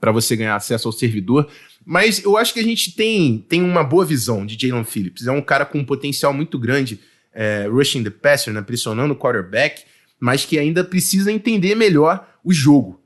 para 0.00 0.12
você 0.12 0.36
ganhar 0.36 0.54
acesso 0.54 0.88
ao 0.88 0.92
servidor. 0.92 1.48
Mas 1.84 2.22
eu 2.24 2.36
acho 2.36 2.54
que 2.54 2.60
a 2.60 2.64
gente 2.64 2.94
tem, 2.94 3.44
tem 3.48 3.62
uma 3.62 3.82
boa 3.82 4.04
visão 4.04 4.46
de 4.46 4.56
Jalen 4.58 4.84
Phillips. 4.84 5.26
É 5.26 5.32
um 5.32 5.42
cara 5.42 5.66
com 5.66 5.78
um 5.78 5.84
potencial 5.84 6.32
muito 6.32 6.58
grande, 6.58 7.00
é, 7.32 7.66
rushing 7.68 8.02
the 8.02 8.10
passer, 8.10 8.54
né, 8.54 8.62
pressionando 8.62 9.12
o 9.12 9.16
quarterback, 9.16 9.82
mas 10.18 10.44
que 10.44 10.58
ainda 10.58 10.84
precisa 10.84 11.30
entender 11.30 11.74
melhor 11.74 12.26
o 12.42 12.52
jogo. 12.52 13.03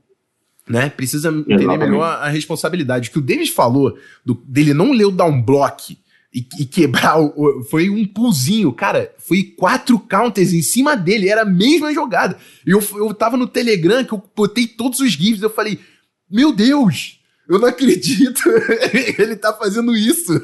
Né? 0.69 0.91
Precisa 0.91 1.31
entender 1.31 1.63
Exatamente. 1.63 1.91
melhor 1.91 2.05
a 2.05 2.29
responsabilidade. 2.29 3.09
O 3.09 3.13
que 3.13 3.19
o 3.19 3.23
Davis 3.23 3.49
falou 3.49 3.97
do, 4.25 4.35
dele 4.47 4.75
não 4.75 4.93
ler 4.93 5.07
o 5.07 5.11
down 5.11 5.41
block 5.43 5.97
e, 6.35 6.47
e 6.61 6.65
quebrar 6.67 7.19
o, 7.19 7.65
foi 7.65 7.89
um 7.89 8.05
pulzinho, 8.07 8.73
cara. 8.73 9.13
Foi 9.19 9.43
quatro 9.43 9.99
counters 9.99 10.53
em 10.53 10.63
cima 10.63 10.97
dele, 10.97 11.29
era 11.29 11.43
a 11.43 11.47
mesma 11.47 11.93
jogada. 11.93 12.37
Eu, 12.67 12.83
eu 12.97 13.15
tava 13.15 13.37
no 13.37 13.47
Telegram 13.47 14.05
que 14.05 14.13
eu 14.13 14.23
botei 14.37 14.67
todos 14.67 15.01
os 15.01 15.13
GIFs, 15.13 15.43
eu 15.43 15.51
falei, 15.51 15.79
meu 16.31 16.53
Deus, 16.53 17.19
eu 17.49 17.59
não 17.59 17.69
acredito, 17.69 18.43
ele 19.19 19.37
tá 19.37 19.55
fazendo 19.55 19.97
isso. 19.97 20.39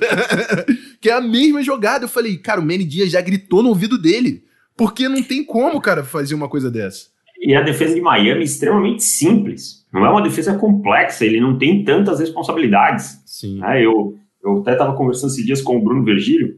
que 1.00 1.11
é 1.11 1.12
a 1.12 1.21
mesma 1.21 1.62
jogada. 1.62 2.07
Eu 2.07 2.09
falei, 2.09 2.38
cara, 2.38 2.61
o 2.61 2.64
Manny 2.64 2.85
Dias 2.85 3.11
já 3.11 3.21
gritou 3.21 3.62
no 3.62 3.69
ouvido 3.69 3.99
dele. 3.99 4.43
Porque 4.76 5.09
não 5.09 5.23
tem 5.23 5.45
como, 5.45 5.81
cara, 5.81 6.02
fazer 6.02 6.35
uma 6.35 6.49
coisa 6.49 6.71
dessa. 6.71 7.13
E 7.44 7.54
a 7.54 7.60
defesa 7.60 7.94
de 7.94 8.00
Miami 8.00 8.40
é 8.40 8.44
extremamente 8.44 9.02
simples. 9.02 9.86
Não 9.92 10.06
é 10.06 10.08
uma 10.08 10.22
defesa 10.22 10.56
complexa, 10.56 11.26
ele 11.26 11.38
não 11.38 11.58
tem 11.58 11.84
tantas 11.84 12.18
responsabilidades. 12.18 13.22
Sim. 13.26 13.62
É, 13.62 13.84
eu, 13.84 14.16
eu 14.42 14.60
até 14.60 14.72
estava 14.72 14.96
conversando 14.96 15.30
esses 15.30 15.44
dias 15.44 15.60
com 15.60 15.76
o 15.76 15.84
Bruno 15.84 16.02
Virgílio, 16.02 16.56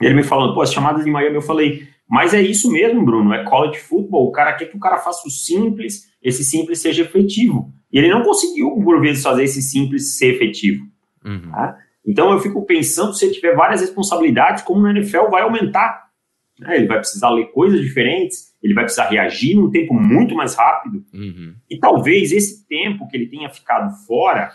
e 0.00 0.06
ele 0.06 0.14
me 0.14 0.22
falando, 0.22 0.54
pô, 0.54 0.62
as 0.62 0.72
chamadas 0.72 1.04
de 1.04 1.10
Miami, 1.10 1.36
eu 1.36 1.42
falei, 1.42 1.86
mas 2.08 2.32
é 2.32 2.40
isso 2.40 2.72
mesmo, 2.72 3.04
Bruno, 3.04 3.34
é 3.34 3.44
college 3.44 3.78
football, 3.78 4.28
o 4.28 4.32
cara 4.32 4.54
quer 4.54 4.66
que 4.66 4.76
o 4.76 4.80
cara 4.80 4.96
faça 4.96 5.28
o 5.28 5.30
simples, 5.30 6.10
esse 6.22 6.42
simples 6.42 6.80
seja 6.80 7.02
efetivo. 7.02 7.70
E 7.92 7.98
ele 7.98 8.08
não 8.08 8.22
conseguiu, 8.22 8.70
por 8.82 8.98
vezes, 9.00 9.22
fazer 9.22 9.44
esse 9.44 9.60
simples 9.60 10.16
ser 10.16 10.34
efetivo. 10.34 10.86
Uhum. 11.22 11.50
Tá? 11.50 11.76
Então 12.06 12.32
eu 12.32 12.38
fico 12.38 12.64
pensando, 12.64 13.12
se 13.12 13.26
ele 13.26 13.34
tiver 13.34 13.54
várias 13.54 13.82
responsabilidades, 13.82 14.62
como 14.62 14.80
no 14.80 14.88
NFL 14.88 15.28
vai 15.30 15.42
aumentar. 15.42 16.06
Né? 16.58 16.76
Ele 16.76 16.86
vai 16.86 16.98
precisar 16.98 17.30
ler 17.30 17.46
coisas 17.52 17.80
diferentes, 17.80 18.54
ele 18.66 18.74
vai 18.74 18.84
precisar 18.84 19.08
reagir 19.08 19.56
num 19.56 19.70
tempo 19.70 19.94
muito 19.94 20.34
mais 20.34 20.54
rápido. 20.54 21.04
Uhum. 21.14 21.54
E 21.70 21.78
talvez 21.78 22.32
esse 22.32 22.66
tempo 22.66 23.08
que 23.08 23.16
ele 23.16 23.28
tenha 23.28 23.48
ficado 23.48 23.94
fora 24.04 24.50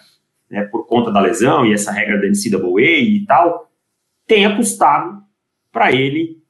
né, 0.50 0.64
por 0.66 0.86
conta 0.86 1.12
da 1.12 1.22
lesão 1.22 1.66
e 1.66 1.74
essa 1.74 1.92
regra 1.92 2.20
da 2.20 2.28
NCAA 2.28 2.82
e 2.82 3.26
tal, 3.26 3.72
tenha 4.28 4.56
custado 4.56 5.22
para 5.72 5.92
ele 5.92 6.42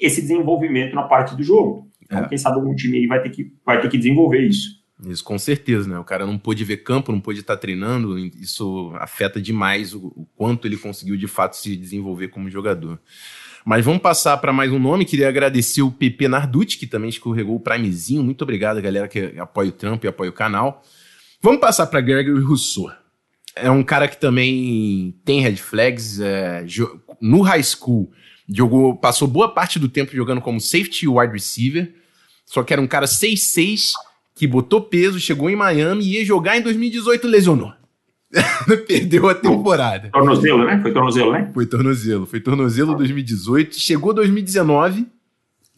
esse 0.00 0.22
desenvolvimento 0.22 0.94
na 0.94 1.02
parte 1.02 1.36
do 1.36 1.42
jogo. 1.42 1.90
Então, 2.02 2.20
é. 2.20 2.28
quem 2.28 2.38
sabe 2.38 2.56
algum 2.56 2.74
time 2.74 2.98
aí 2.98 3.06
vai 3.06 3.22
ter 3.22 3.30
que, 3.30 3.52
vai 3.64 3.80
ter 3.80 3.88
que 3.88 3.98
desenvolver 3.98 4.40
isso. 4.40 4.80
Isso, 5.06 5.24
com 5.24 5.38
certeza, 5.38 5.88
né? 5.88 5.98
O 5.98 6.04
cara 6.04 6.26
não 6.26 6.38
pôde 6.38 6.64
ver 6.64 6.78
campo, 6.78 7.12
não 7.12 7.20
pôde 7.20 7.40
estar 7.40 7.56
treinando, 7.56 8.18
isso 8.18 8.92
afeta 8.96 9.40
demais 9.40 9.94
o, 9.94 10.08
o 10.08 10.26
quanto 10.36 10.66
ele 10.66 10.76
conseguiu 10.76 11.16
de 11.16 11.26
fato 11.26 11.56
se 11.56 11.76
desenvolver 11.76 12.28
como 12.28 12.50
jogador. 12.50 12.98
Mas 13.64 13.84
vamos 13.84 14.00
passar 14.00 14.36
para 14.38 14.52
mais 14.52 14.72
um 14.72 14.78
nome. 14.78 15.04
Queria 15.04 15.28
agradecer 15.28 15.82
o 15.82 15.90
PP 15.90 16.28
Narducci, 16.28 16.78
que 16.78 16.86
também 16.86 17.10
escorregou 17.10 17.56
o 17.56 17.60
Primezinho. 17.60 18.22
Muito 18.22 18.42
obrigado, 18.42 18.80
galera, 18.80 19.08
que 19.08 19.38
apoia 19.38 19.68
o 19.68 19.72
Trump 19.72 20.02
e 20.04 20.08
apoia 20.08 20.30
o 20.30 20.32
canal. 20.32 20.82
Vamos 21.42 21.60
passar 21.60 21.86
para 21.86 22.00
Gregory 22.00 22.42
Rousseau 22.42 22.90
é 23.54 23.70
um 23.70 23.82
cara 23.82 24.08
que 24.08 24.16
também 24.16 25.14
tem 25.24 25.40
red 25.40 25.56
flags. 25.56 26.20
É, 26.20 26.64
no 27.20 27.42
high 27.42 27.62
school, 27.62 28.10
jogou, 28.48 28.96
passou 28.96 29.28
boa 29.28 29.52
parte 29.52 29.78
do 29.78 29.88
tempo 29.88 30.14
jogando 30.14 30.40
como 30.40 30.60
safety 30.60 31.06
wide 31.06 31.32
receiver. 31.32 31.94
Só 32.46 32.62
que 32.62 32.72
era 32.72 32.82
um 32.82 32.86
cara 32.86 33.06
6'6 33.06 33.92
que 34.34 34.46
botou 34.46 34.80
peso, 34.80 35.20
chegou 35.20 35.50
em 35.50 35.56
Miami 35.56 36.04
e 36.04 36.14
ia 36.14 36.24
jogar 36.24 36.56
em 36.56 36.62
2018 36.62 37.28
lesionou. 37.28 37.72
Perdeu 38.86 39.28
a 39.28 39.34
temporada. 39.34 40.08
Tornozelo, 40.10 40.64
né? 40.64 40.80
Foi 40.80 40.92
tornozelo, 40.92 41.32
né? 41.32 41.50
Foi 41.52 41.66
tornozelo. 41.66 42.26
Foi 42.26 42.40
tornozelo 42.40 42.94
2018. 42.94 43.78
Chegou 43.78 44.14
2019 44.14 45.06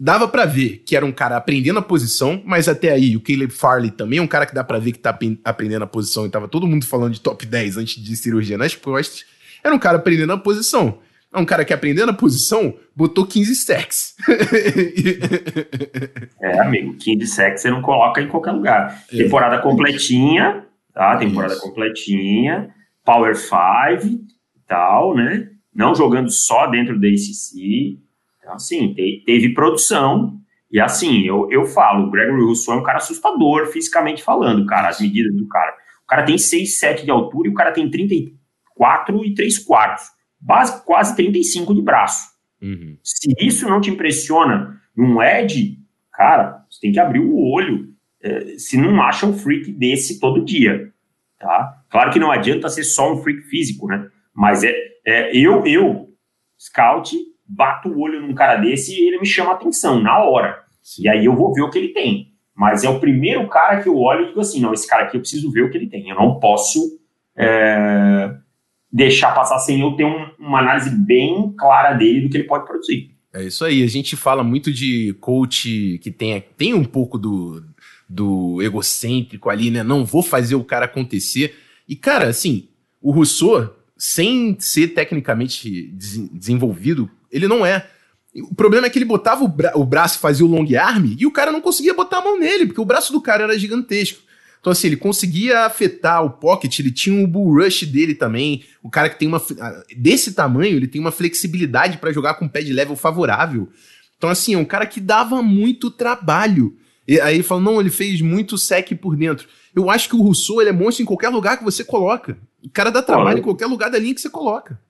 dava 0.02 0.26
para 0.26 0.44
ver 0.44 0.82
que 0.85 0.97
era 0.97 1.06
um 1.06 1.12
cara 1.12 1.37
aprendendo 1.37 1.78
a 1.78 1.82
posição, 1.82 2.42
mas 2.44 2.68
até 2.68 2.90
aí 2.90 3.16
o 3.16 3.21
Caleb 3.21 3.52
Farley 3.52 3.92
também 3.92 4.18
é 4.18 4.23
um 4.23 4.26
cara 4.26 4.44
que 4.44 4.52
dá 4.52 4.64
para 4.64 4.80
ver 4.80 4.90
que 4.90 4.99
tá 4.99 5.16
aprendendo 5.44 5.85
a 5.85 5.87
posição 5.87 6.26
e 6.26 6.28
tava 6.28 6.49
todo 6.49 6.66
mundo 6.66 6.85
falando 6.85 7.12
de 7.12 7.21
top 7.21 7.47
10 7.47 7.76
antes 7.76 8.02
de 8.02 8.16
cirurgia 8.16 8.59
nas 8.59 8.75
costas. 8.75 9.25
Era 9.62 9.73
um 9.73 9.78
cara 9.78 9.99
aprendendo 9.99 10.32
a 10.32 10.38
posição. 10.38 10.99
É 11.32 11.38
um 11.38 11.44
cara 11.44 11.64
que 11.64 11.73
aprendendo 11.73 12.11
a 12.11 12.14
posição 12.14 12.75
botou 12.97 13.25
15 13.25 13.54
sacks. 13.54 14.16
é, 16.42 16.61
amigo, 16.61 16.94
15 16.94 17.26
sacks 17.28 17.62
você 17.62 17.71
não 17.71 17.80
coloca 17.80 18.21
em 18.21 18.26
qualquer 18.26 18.50
lugar. 18.50 19.04
É. 19.11 19.16
Temporada 19.16 19.62
completinha, 19.62 20.64
tá? 20.93 21.17
Temporada 21.17 21.55
Isso. 21.55 21.63
completinha, 21.63 22.75
Power 23.05 23.35
5 23.37 24.07
e 24.07 24.61
tal, 24.67 25.15
né? 25.15 25.51
Não 25.75 25.95
jogando 25.95 26.31
só 26.31 26.67
dentro 26.67 27.01
da 27.01 27.09
ACC. 27.09 27.99
Então, 28.39 28.55
assim, 28.55 28.93
te, 28.95 29.23
teve 29.25 29.55
produção. 29.55 30.39
E 30.71 30.81
assim, 30.81 31.23
eu, 31.23 31.49
eu 31.51 31.65
falo, 31.65 32.07
o 32.07 32.11
Gregory 32.11 32.43
Rousseau 32.43 32.75
é 32.75 32.79
um 32.79 32.83
cara 32.83 32.99
assustador, 32.99 33.67
fisicamente 33.67 34.23
falando, 34.23 34.65
cara, 34.67 34.89
as 34.89 35.01
medidas 35.01 35.35
do 35.35 35.47
cara. 35.49 35.75
O 36.03 36.07
cara 36.07 36.25
tem 36.25 36.39
6, 36.39 36.79
7 36.79 37.05
de 37.05 37.11
altura 37.11 37.49
e 37.49 37.51
o 37.51 37.55
cara 37.55 37.73
tem 37.73 37.91
34 37.91 39.25
e 39.25 39.35
3 39.35 39.59
quartos. 39.61 40.05
Base, 40.41 40.85
quase 40.85 41.15
35 41.15 41.75
de 41.75 41.83
braço. 41.83 42.33
Uhum. 42.61 42.97
Se 43.03 43.33
isso 43.39 43.69
não 43.69 43.81
te 43.81 43.91
impressiona 43.91 44.81
num 44.97 45.23
Ed, 45.23 45.79
cara, 46.13 46.65
você 46.69 46.81
tem 46.81 46.93
que 46.93 47.01
abrir 47.01 47.21
o 47.21 47.37
olho. 47.37 47.92
É, 48.23 48.57
se 48.59 48.76
não 48.76 49.02
acha 49.02 49.26
um 49.26 49.37
freak 49.37 49.73
desse 49.73 50.21
todo 50.21 50.45
dia. 50.45 50.93
Tá? 51.38 51.83
Claro 51.91 52.12
que 52.12 52.21
não 52.21 52.31
adianta 52.31 52.69
ser 52.69 52.85
só 52.85 53.12
um 53.12 53.17
freak 53.17 53.43
físico, 53.43 53.88
né? 53.88 54.09
Mas 54.35 54.62
é, 54.62 54.73
é 55.05 55.37
eu, 55.37 55.67
eu, 55.67 56.09
scout, 56.59 57.17
bato 57.47 57.88
o 57.88 58.00
olho 58.00 58.21
num 58.21 58.35
cara 58.35 58.57
desse 58.57 58.95
e 58.95 59.09
ele 59.09 59.19
me 59.19 59.26
chama 59.26 59.50
a 59.50 59.55
atenção 59.55 60.00
na 60.00 60.19
hora. 60.23 60.62
Sim. 60.81 61.02
E 61.02 61.09
aí 61.09 61.25
eu 61.25 61.35
vou 61.35 61.52
ver 61.52 61.62
o 61.62 61.71
que 61.71 61.79
ele 61.79 61.88
tem. 61.88 62.33
Mas 62.55 62.85
é 62.85 62.88
o 62.88 63.00
primeiro 63.00 63.49
cara 63.49 63.83
que 63.83 63.88
eu 63.88 63.97
olho 63.97 64.25
e 64.25 64.29
digo 64.29 64.41
assim: 64.41 64.61
não, 64.61 64.73
esse 64.73 64.87
cara 64.87 65.05
aqui 65.05 65.17
eu 65.17 65.21
preciso 65.21 65.50
ver 65.50 65.62
o 65.62 65.71
que 65.71 65.76
ele 65.76 65.88
tem. 65.88 66.09
Eu 66.09 66.17
não 66.17 66.38
posso 66.38 66.81
é, 67.37 68.35
deixar 68.93 69.35
passar 69.35 69.59
sem 69.59 69.81
eu 69.81 69.97
ter 69.97 70.05
um, 70.05 70.31
uma 70.38 70.61
análise 70.61 70.91
bem 70.91 71.52
clara 71.59 71.95
dele 71.95 72.23
do 72.23 72.29
que 72.29 72.37
ele 72.37 72.47
pode 72.47 72.67
produzir. 72.67 73.11
É 73.33 73.43
isso 73.43 73.64
aí. 73.64 73.83
A 73.83 73.88
gente 73.88 74.17
fala 74.17 74.45
muito 74.45 74.71
de 74.71 75.14
coach 75.14 75.99
que 76.02 76.11
tem, 76.11 76.45
tem 76.57 76.75
um 76.75 76.85
pouco 76.85 77.19
do, 77.19 77.62
do 78.12 78.61
egocêntrico 78.62 79.49
ali, 79.49 79.71
né? 79.71 79.83
Não 79.83 80.04
vou 80.04 80.23
fazer 80.23 80.54
o 80.54 80.64
cara 80.64 80.85
acontecer. 80.85 81.54
E, 81.88 81.97
cara, 81.97 82.28
assim, 82.28 82.69
o 83.00 83.11
Rousseau, 83.11 83.76
sem 83.97 84.57
ser 84.59 84.88
tecnicamente 84.88 85.92
desenvolvido 86.33 87.11
ele 87.33 87.49
não 87.49 87.64
é. 87.64 87.88
O 88.35 88.54
problema 88.54 88.87
é 88.87 88.90
que 88.90 88.99
ele 88.99 89.04
botava 89.04 89.42
o, 89.42 89.49
bra 89.49 89.73
o 89.75 89.85
braço 89.85 90.19
e 90.19 90.21
fazia 90.21 90.45
o 90.45 90.49
long 90.49 90.66
arm 90.78 91.14
e 91.19 91.26
o 91.26 91.31
cara 91.31 91.50
não 91.50 91.61
conseguia 91.61 91.95
botar 91.95 92.19
a 92.19 92.23
mão 92.23 92.38
nele, 92.38 92.66
porque 92.66 92.81
o 92.81 92.85
braço 92.85 93.12
do 93.12 93.21
cara 93.21 93.45
era 93.45 93.59
gigantesco. 93.59 94.21
Então, 94.61 94.71
assim, 94.71 94.87
ele 94.87 94.97
conseguia 94.97 95.66
afetar 95.66 96.25
o 96.25 96.31
pocket, 96.31 96.78
ele 96.78 96.92
tinha 96.92 97.16
um 97.16 97.26
bull 97.26 97.57
rush 97.57 97.83
dele 97.83 98.14
também. 98.14 98.62
O 98.81 98.88
cara 98.88 99.09
que 99.09 99.19
tem 99.19 99.26
uma. 99.26 99.42
Desse 99.97 100.35
tamanho, 100.35 100.76
ele 100.76 100.87
tem 100.87 101.00
uma 101.00 101.11
flexibilidade 101.11 101.99
para 101.99 102.12
jogar 102.12 102.35
com 102.35 102.47
pé 102.47 102.62
de 102.62 102.73
level 102.73 102.95
favorável. 102.95 103.69
Então, 104.16 104.31
assim, 104.31 104.54
é 104.54 104.59
um 104.59 104.64
cara 104.64 104.87
que 104.87 105.00
dava 105.00 105.42
muito 105.42 105.90
trabalho. 105.90 106.76
E 107.12 107.21
aí 107.21 107.35
ele 107.35 107.42
falou: 107.42 107.62
não, 107.62 107.78
ele 107.78 107.90
fez 107.90 108.23
muito 108.23 108.57
sec 108.57 108.95
por 108.95 109.14
dentro. 109.14 109.47
Eu 109.76 109.90
acho 109.90 110.09
que 110.09 110.16
o 110.16 110.23
Rousseau 110.23 110.62
ele 110.62 110.71
é 110.71 110.73
monstro 110.73 111.02
em 111.02 111.07
qualquer 111.07 111.28
lugar 111.28 111.59
que 111.59 111.64
você 111.64 111.85
coloca. 111.85 112.38
O 112.64 112.71
cara 112.71 112.90
dá 112.90 113.02
trabalho 113.02 113.38
em 113.38 113.42
qualquer 113.42 113.66
lugar 113.66 113.90
da 113.90 113.99
linha 113.99 114.14
que 114.14 114.21
você 114.21 114.31
coloca. 114.31 114.81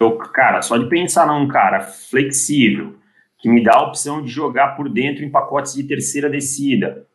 Eu, 0.00 0.16
cara, 0.16 0.60
só 0.60 0.76
de 0.76 0.88
pensar 0.88 1.26
num 1.26 1.46
cara 1.46 1.80
flexível, 1.80 2.96
que 3.38 3.48
me 3.48 3.62
dá 3.62 3.74
a 3.74 3.86
opção 3.86 4.22
de 4.22 4.28
jogar 4.28 4.76
por 4.76 4.88
dentro 4.88 5.24
em 5.24 5.30
pacotes 5.30 5.74
de 5.74 5.84
terceira 5.84 6.28
descida, 6.28 7.06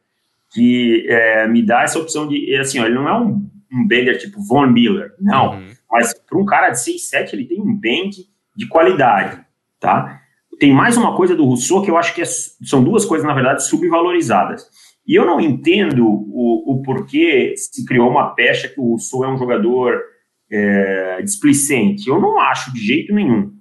que 0.53 1.05
é, 1.10 1.46
me 1.48 1.62
dá 1.62 1.84
essa 1.84 2.00
opção 2.00 2.25
de, 2.25 2.55
assim, 2.55 2.79
ó, 2.79 2.86
ele 2.86 2.96
não 2.96 3.08
é 3.08 3.20
um, 3.20 3.50
um 3.72 3.86
bender 3.86 4.17
tipo 4.17 4.41
Von 4.41 4.67
Miller, 4.67 5.13
não, 5.20 5.55
uhum. 5.55 5.72
mas 5.91 6.13
para 6.13 6.38
um 6.38 6.46
cara 6.46 6.70
de 6.70 6.77
6'7", 6.77 7.34
ele 7.34 7.46
tem 7.46 7.60
um 7.60 7.75
bend 7.75 8.17
de 8.55 8.67
qualidade, 8.67 9.43
tá? 9.79 10.23
Tem 10.60 10.74
mais 10.74 10.98
uma 10.98 11.15
coisa 11.15 11.36
do 11.36 11.45
Rousseau 11.45 11.81
que 11.81 11.89
eu 11.89 11.98
acho 11.98 12.13
que 12.13 12.22
é, 12.22 12.25
são 12.25 12.83
duas 12.83 13.05
coisas, 13.05 13.27
na 13.27 13.33
verdade, 13.33 13.65
subvalorizadas. 13.65 14.65
E 15.05 15.15
eu 15.15 15.25
não 15.25 15.39
entendo 15.39 16.05
o, 16.05 16.74
o 16.74 16.81
porquê 16.81 17.53
se 17.57 17.86
criou 17.86 18.10
uma 18.10 18.33
pecha 18.33 18.69
que 18.69 18.79
o 18.79 18.91
Rousseau 18.91 19.25
é 19.25 19.33
um 19.33 19.38
jogador 19.38 20.01
é, 20.50 21.22
displicente. 21.22 22.07
Eu 22.07 22.22
não 22.22 22.39
acho 22.39 22.74
de 22.74 22.79
jeito 22.79 23.13
nenhum. 23.13 23.51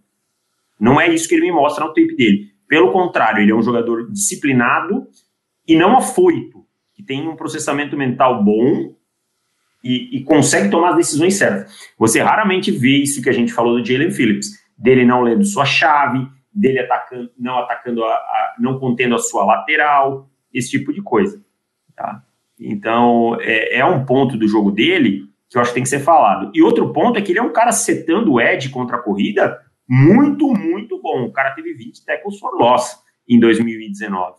Não 0.79 1.01
é 1.01 1.13
isso 1.13 1.29
que 1.29 1.35
ele 1.35 1.47
me 1.47 1.53
mostra 1.53 1.85
no 1.85 1.93
tape 1.93 2.15
dele. 2.17 2.53
Pelo 2.69 2.91
contrário, 2.93 3.43
ele 3.43 3.53
é 3.53 3.55
um 3.55 3.63
jogador 3.63 4.11
disciplinado 4.11 5.07
e 5.67 5.77
não 5.77 5.97
afoito, 5.97 6.65
que 6.95 7.03
tem 7.03 7.29
um 7.29 7.37
processamento 7.37 7.97
mental 7.97 8.43
bom 8.43 8.95
e, 9.85 10.17
e 10.17 10.25
consegue 10.25 10.71
tomar 10.71 10.91
as 10.91 10.97
decisões 10.97 11.35
certas. 11.35 11.73
Você 11.99 12.21
raramente 12.21 12.71
vê 12.71 12.99
isso 12.99 13.23
que 13.23 13.29
a 13.29 13.33
gente 13.33 13.53
falou 13.53 13.79
do 13.79 13.85
Jalen 13.85 14.11
Phillips, 14.11 14.49
dele 14.77 15.05
não 15.05 15.23
lendo 15.23 15.45
sua 15.45 15.65
chave, 15.65 16.27
dele 16.55 16.81
atacando, 16.81 17.31
não 17.39 17.59
atacando, 17.59 18.05
a, 18.05 18.13
a, 18.13 18.55
não 18.59 18.79
contendo 18.79 19.15
a 19.15 19.19
sua 19.19 19.45
lateral, 19.45 20.29
esse 20.53 20.71
tipo 20.71 20.93
de 20.93 21.03
coisa. 21.03 21.43
Tá? 21.97 22.23
Então, 22.59 23.37
é, 23.41 23.79
é, 23.79 23.85
um 23.85 24.05
ponto 24.05 24.37
do 24.37 24.47
jogo 24.47 24.71
dele 24.71 25.29
que 25.49 25.59
eu 25.59 25.61
acho 25.61 25.71
que 25.71 25.75
tem 25.75 25.83
que 25.83 25.89
ser 25.89 26.01
falado. 26.01 26.51
E 26.55 26.63
outro 26.63 26.93
ponto 26.93 27.19
é 27.19 27.23
que 27.23 27.33
ele 27.33 27.39
é 27.39 27.43
um 27.43 27.53
cara 27.53 27.73
setando 27.73 28.33
o 28.33 28.41
Ed 28.41 28.71
contra 28.71 28.97
a 28.97 29.03
corrida 29.03 29.61
muito, 29.89 30.49
muito 30.55 31.01
bom. 31.03 31.25
O 31.25 31.33
cara 31.33 31.51
teve 31.51 31.75
20 31.75 32.05
tackles 32.05 32.39
for 32.39 32.55
loss 32.55 32.97
em 33.29 33.39
2019. 33.39 34.37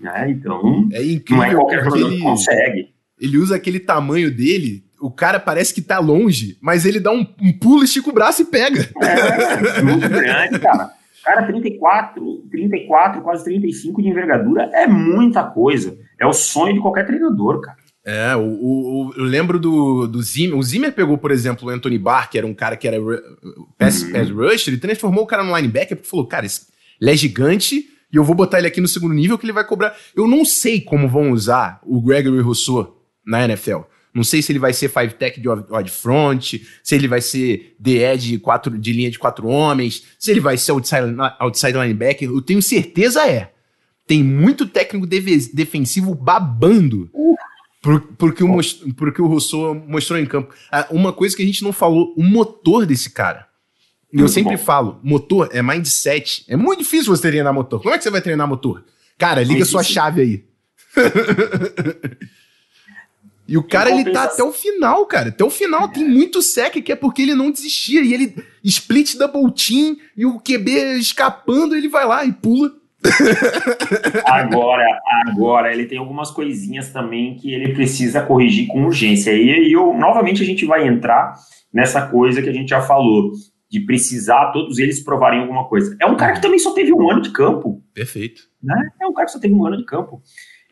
Né? 0.00 0.30
Então, 0.30 0.88
é 0.92 1.04
incrível 1.04 1.36
não 1.36 1.44
é 1.44 1.54
qualquer 1.54 1.84
jogador 1.84 2.06
ele, 2.08 2.16
que 2.16 2.22
consegue. 2.22 2.94
Ele 3.20 3.38
usa 3.38 3.54
aquele 3.54 3.78
tamanho 3.78 4.34
dele, 4.34 4.84
o 5.00 5.12
cara 5.12 5.38
parece 5.38 5.72
que 5.72 5.80
tá 5.80 6.00
longe, 6.00 6.58
mas 6.60 6.84
ele 6.84 6.98
dá 6.98 7.12
um, 7.12 7.24
um 7.40 7.52
pulo, 7.52 7.84
estica 7.84 8.10
o 8.10 8.12
braço 8.12 8.42
e 8.42 8.46
pega. 8.46 8.88
É, 9.00 9.78
é 9.78 9.82
muito 9.82 10.08
grande, 10.10 10.58
cara. 10.58 10.90
Cara, 11.24 11.46
34, 11.46 12.44
34, 12.50 13.22
quase 13.22 13.44
35 13.44 14.02
de 14.02 14.08
envergadura 14.08 14.70
é 14.72 14.86
muita 14.86 15.44
coisa. 15.44 15.96
É 16.20 16.26
o 16.26 16.32
sonho 16.32 16.74
de 16.74 16.80
qualquer 16.80 17.06
treinador, 17.06 17.60
cara. 17.60 17.76
É, 18.04 18.34
o, 18.34 18.42
o, 18.42 19.14
eu 19.16 19.24
lembro 19.24 19.60
do, 19.60 20.08
do 20.08 20.20
Zimmer. 20.20 20.58
O 20.58 20.62
Zimmer 20.62 20.92
pegou, 20.92 21.16
por 21.16 21.30
exemplo, 21.30 21.68
o 21.68 21.70
Anthony 21.70 21.98
Barr, 21.98 22.28
que 22.28 22.36
era 22.36 22.46
um 22.46 22.54
cara 22.54 22.76
que 22.76 22.88
era 22.88 22.96
pass, 23.78 24.02
uhum. 24.02 24.12
pass 24.12 24.30
rush, 24.30 24.68
ele 24.68 24.78
transformou 24.78 25.22
o 25.22 25.26
cara 25.26 25.44
no 25.44 25.56
linebacker 25.56 25.96
porque 25.96 26.10
falou: 26.10 26.26
cara, 26.26 26.44
ele 27.00 27.10
é 27.10 27.16
gigante 27.16 27.86
e 28.12 28.16
eu 28.16 28.24
vou 28.24 28.34
botar 28.34 28.58
ele 28.58 28.66
aqui 28.66 28.80
no 28.80 28.88
segundo 28.88 29.14
nível 29.14 29.38
que 29.38 29.46
ele 29.46 29.52
vai 29.52 29.64
cobrar. 29.64 29.94
Eu 30.16 30.26
não 30.26 30.44
sei 30.44 30.80
como 30.80 31.08
vão 31.08 31.30
usar 31.30 31.80
o 31.84 32.02
Gregory 32.02 32.40
Rousseau 32.40 33.00
na 33.24 33.44
NFL. 33.44 33.82
Não 34.14 34.22
sei 34.22 34.42
se 34.42 34.52
ele 34.52 34.58
vai 34.58 34.72
ser 34.72 34.88
five 34.88 35.14
tech 35.14 35.40
de 35.40 35.48
odd 35.48 35.90
front, 35.90 36.54
se 36.82 36.94
ele 36.94 37.08
vai 37.08 37.20
ser 37.20 37.74
DE 37.78 38.16
de, 38.18 38.38
quatro, 38.38 38.76
de 38.76 38.92
linha 38.92 39.10
de 39.10 39.18
quatro 39.18 39.46
homens, 39.46 40.04
se 40.18 40.30
ele 40.30 40.40
vai 40.40 40.58
ser 40.58 40.72
outside, 40.72 41.16
outside 41.38 41.72
linebacker. 41.72 42.28
Eu 42.28 42.42
tenho 42.42 42.60
certeza 42.60 43.26
é. 43.26 43.52
Tem 44.06 44.22
muito 44.22 44.66
técnico 44.66 45.06
defensivo 45.06 46.14
babando 46.14 47.10
por, 47.82 48.00
porque, 48.16 48.44
o, 48.44 48.60
porque 48.96 49.20
o 49.20 49.26
Rousseau 49.26 49.74
mostrou 49.74 50.18
em 50.18 50.24
campo. 50.24 50.54
Ah, 50.70 50.86
uma 50.90 51.12
coisa 51.12 51.36
que 51.36 51.42
a 51.42 51.46
gente 51.46 51.64
não 51.64 51.72
falou, 51.72 52.14
o 52.16 52.22
motor 52.22 52.86
desse 52.86 53.10
cara. 53.10 53.48
Eu 54.12 54.28
sempre 54.28 54.56
bom. 54.56 54.62
falo, 54.62 55.00
motor 55.02 55.48
é 55.52 55.62
mindset. 55.62 56.44
É 56.46 56.54
muito 56.54 56.80
difícil 56.80 57.16
você 57.16 57.28
treinar 57.30 57.52
motor. 57.52 57.80
Como 57.80 57.94
é 57.94 57.98
que 57.98 58.04
você 58.04 58.10
vai 58.10 58.20
treinar 58.20 58.46
motor? 58.46 58.84
Cara, 59.18 59.42
liga 59.42 59.64
sua 59.64 59.82
chave 59.82 60.20
aí. 60.20 60.44
E 63.52 63.58
o 63.58 63.62
cara, 63.62 63.90
ele 63.90 64.10
tá 64.10 64.22
até 64.22 64.42
o 64.42 64.50
final, 64.50 65.04
cara. 65.04 65.28
Até 65.28 65.44
o 65.44 65.50
final. 65.50 65.86
Tem 65.86 66.08
muito 66.08 66.40
sec 66.40 66.72
que 66.82 66.90
é 66.90 66.96
porque 66.96 67.20
ele 67.20 67.34
não 67.34 67.50
desistia. 67.50 68.00
E 68.00 68.14
ele 68.14 68.34
split 68.64 69.14
double 69.14 69.52
team 69.52 69.94
e 70.16 70.24
o 70.24 70.40
QB 70.40 70.98
escapando, 70.98 71.76
ele 71.76 71.86
vai 71.86 72.06
lá 72.06 72.24
e 72.24 72.32
pula. 72.32 72.72
agora, 74.24 74.86
agora, 75.26 75.70
ele 75.70 75.84
tem 75.84 75.98
algumas 75.98 76.30
coisinhas 76.30 76.94
também 76.94 77.36
que 77.36 77.52
ele 77.52 77.74
precisa 77.74 78.22
corrigir 78.22 78.68
com 78.68 78.86
urgência. 78.86 79.32
E 79.32 79.52
aí, 79.52 79.70
eu, 79.70 79.92
novamente, 79.92 80.42
a 80.42 80.46
gente 80.46 80.64
vai 80.64 80.88
entrar 80.88 81.34
nessa 81.70 82.06
coisa 82.06 82.40
que 82.40 82.48
a 82.48 82.54
gente 82.54 82.70
já 82.70 82.80
falou, 82.80 83.32
de 83.70 83.80
precisar 83.80 84.50
todos 84.52 84.78
eles 84.78 85.04
provarem 85.04 85.40
alguma 85.40 85.68
coisa. 85.68 85.94
É 86.00 86.06
um 86.06 86.16
cara 86.16 86.32
que 86.32 86.40
também 86.40 86.58
só 86.58 86.72
teve 86.72 86.90
um 86.90 87.10
ano 87.10 87.20
de 87.20 87.28
campo. 87.28 87.84
Perfeito. 87.92 88.44
Né? 88.62 88.82
É 88.98 89.06
um 89.06 89.12
cara 89.12 89.26
que 89.26 89.32
só 89.32 89.38
teve 89.38 89.52
um 89.52 89.66
ano 89.66 89.76
de 89.76 89.84
campo. 89.84 90.22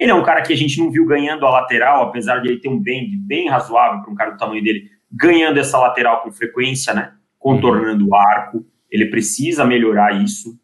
Ele 0.01 0.11
é 0.11 0.15
um 0.15 0.23
cara 0.23 0.41
que 0.41 0.53
a 0.53 0.57
gente 0.57 0.81
não 0.81 0.91
viu 0.91 1.05
ganhando 1.05 1.45
a 1.47 1.51
lateral, 1.51 2.05
apesar 2.05 2.39
de 2.39 2.49
ele 2.49 2.59
ter 2.59 2.71
um 2.71 2.81
bend 2.81 3.15
bem 3.19 3.51
razoável 3.51 4.01
para 4.01 4.11
um 4.11 4.15
cara 4.15 4.31
do 4.31 4.39
tamanho 4.39 4.65
dele, 4.65 4.89
ganhando 5.13 5.61
essa 5.61 5.79
lateral 5.79 6.23
com 6.23 6.33
frequência, 6.33 6.95
né? 6.95 7.13
Contornando 7.39 8.09
o 8.09 8.15
arco. 8.15 8.65
Ele 8.91 9.07
precisa 9.07 9.63
melhorar 9.63 10.23
isso, 10.23 10.59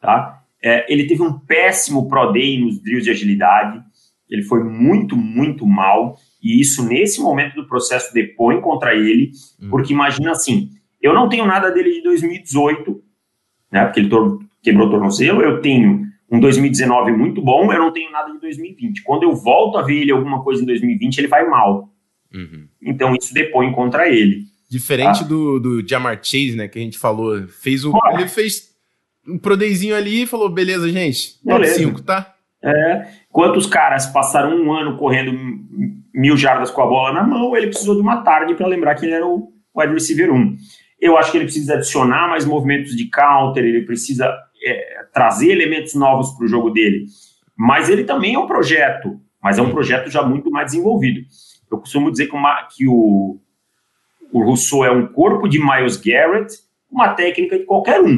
tá? 0.00 0.42
É, 0.62 0.92
ele 0.92 1.06
teve 1.06 1.22
um 1.22 1.38
péssimo 1.38 2.08
Pro 2.08 2.32
Day 2.32 2.60
nos 2.60 2.82
drills 2.82 3.04
de 3.04 3.12
agilidade. 3.12 3.80
Ele 4.28 4.42
foi 4.42 4.64
muito, 4.64 5.16
muito 5.16 5.64
mal. 5.64 6.16
E 6.42 6.60
isso, 6.60 6.84
nesse 6.84 7.20
momento 7.20 7.54
do 7.54 7.68
processo, 7.68 8.12
depõe 8.12 8.60
contra 8.60 8.92
ele. 8.92 9.30
Uhum. 9.62 9.70
Porque 9.70 9.92
imagina 9.92 10.32
assim, 10.32 10.68
eu 11.00 11.14
não 11.14 11.28
tenho 11.28 11.46
nada 11.46 11.70
dele 11.70 11.92
de 11.92 12.02
2018, 12.02 13.00
né? 13.70 13.84
Porque 13.84 14.00
ele 14.00 14.10
quebrou 14.62 14.88
o 14.88 14.90
tornozelo. 14.90 15.42
Eu 15.42 15.60
tenho 15.60 15.99
um 16.30 16.38
2019 16.38 17.12
muito 17.12 17.42
bom, 17.42 17.72
eu 17.72 17.78
não 17.78 17.92
tenho 17.92 18.10
nada 18.12 18.32
de 18.32 18.40
2020. 18.40 19.02
Quando 19.02 19.24
eu 19.24 19.34
volto 19.34 19.78
a 19.78 19.82
ver 19.82 20.02
ele 20.02 20.12
alguma 20.12 20.42
coisa 20.42 20.62
em 20.62 20.66
2020, 20.66 21.18
ele 21.18 21.28
vai 21.28 21.46
mal. 21.48 21.92
Uhum. 22.32 22.68
Então 22.80 23.14
isso 23.16 23.34
depõe 23.34 23.72
contra 23.72 24.08
ele. 24.08 24.44
Diferente 24.70 25.20
tá? 25.20 25.24
do, 25.24 25.58
do 25.58 25.88
Jamar 25.88 26.20
Chase, 26.22 26.54
né, 26.54 26.68
que 26.68 26.78
a 26.78 26.82
gente 26.82 26.96
falou, 26.96 27.48
fez 27.48 27.84
o, 27.84 27.92
ele 28.12 28.28
fez 28.28 28.70
um 29.26 29.36
prodeizinho 29.36 29.96
ali 29.96 30.22
e 30.22 30.26
falou, 30.26 30.48
beleza, 30.48 30.88
gente, 30.88 31.40
top 31.44 31.66
5, 31.66 32.02
tá? 32.02 32.34
É, 32.62 33.08
quantos 33.30 33.66
caras 33.66 34.06
passaram 34.06 34.56
um 34.56 34.72
ano 34.72 34.96
correndo 34.96 35.32
mil 36.14 36.36
jardas 36.36 36.70
com 36.70 36.82
a 36.82 36.86
bola 36.86 37.12
na 37.12 37.26
mão, 37.26 37.56
ele 37.56 37.68
precisou 37.68 37.96
de 37.96 38.00
uma 38.00 38.18
tarde 38.22 38.54
para 38.54 38.66
lembrar 38.66 38.94
que 38.94 39.06
ele 39.06 39.14
era 39.14 39.26
o 39.26 39.52
wide 39.74 39.92
receiver 39.92 40.32
1. 40.32 40.56
Eu 41.00 41.16
acho 41.16 41.32
que 41.32 41.38
ele 41.38 41.46
precisa 41.46 41.74
adicionar 41.74 42.28
mais 42.28 42.44
movimentos 42.44 42.94
de 42.94 43.06
counter, 43.06 43.64
ele 43.64 43.82
precisa 43.82 44.32
é, 44.62 45.04
trazer 45.12 45.50
elementos 45.50 45.94
novos 45.94 46.32
para 46.32 46.44
o 46.44 46.48
jogo 46.48 46.70
dele. 46.70 47.06
Mas 47.56 47.88
ele 47.88 48.04
também 48.04 48.34
é 48.34 48.38
um 48.38 48.46
projeto, 48.46 49.20
mas 49.42 49.58
é 49.58 49.62
um 49.62 49.70
projeto 49.70 50.10
já 50.10 50.22
muito 50.22 50.50
mais 50.50 50.72
desenvolvido. 50.72 51.20
Eu 51.70 51.78
costumo 51.78 52.10
dizer 52.10 52.26
que, 52.26 52.34
uma, 52.34 52.62
que 52.64 52.86
o, 52.88 53.38
o 54.32 54.42
Rousseau 54.42 54.84
é 54.84 54.90
um 54.90 55.06
corpo 55.06 55.48
de 55.48 55.58
Miles 55.58 55.96
Garrett, 55.96 56.54
uma 56.90 57.14
técnica 57.14 57.58
de 57.58 57.64
qualquer 57.64 58.00
um. 58.00 58.16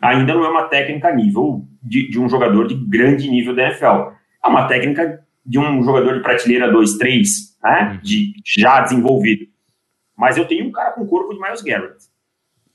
Ainda 0.00 0.34
não 0.34 0.44
é 0.44 0.48
uma 0.48 0.64
técnica 0.64 1.08
a 1.08 1.14
nível 1.14 1.66
de, 1.82 2.08
de 2.08 2.18
um 2.18 2.28
jogador 2.28 2.66
de 2.66 2.74
grande 2.74 3.30
nível 3.30 3.54
da 3.54 3.64
NFL. 3.64 4.12
É 4.44 4.48
uma 4.48 4.66
técnica 4.66 5.24
de 5.44 5.58
um 5.58 5.82
jogador 5.82 6.14
de 6.14 6.20
prateleira 6.20 6.70
2, 6.70 6.98
3, 6.98 7.58
né? 7.62 8.00
de, 8.02 8.34
já 8.44 8.80
desenvolvido. 8.80 9.46
Mas 10.16 10.36
eu 10.36 10.46
tenho 10.46 10.66
um 10.66 10.72
cara 10.72 10.92
com 10.92 11.06
corpo 11.06 11.32
de 11.32 11.40
Miles 11.40 11.62
Garrett. 11.62 12.11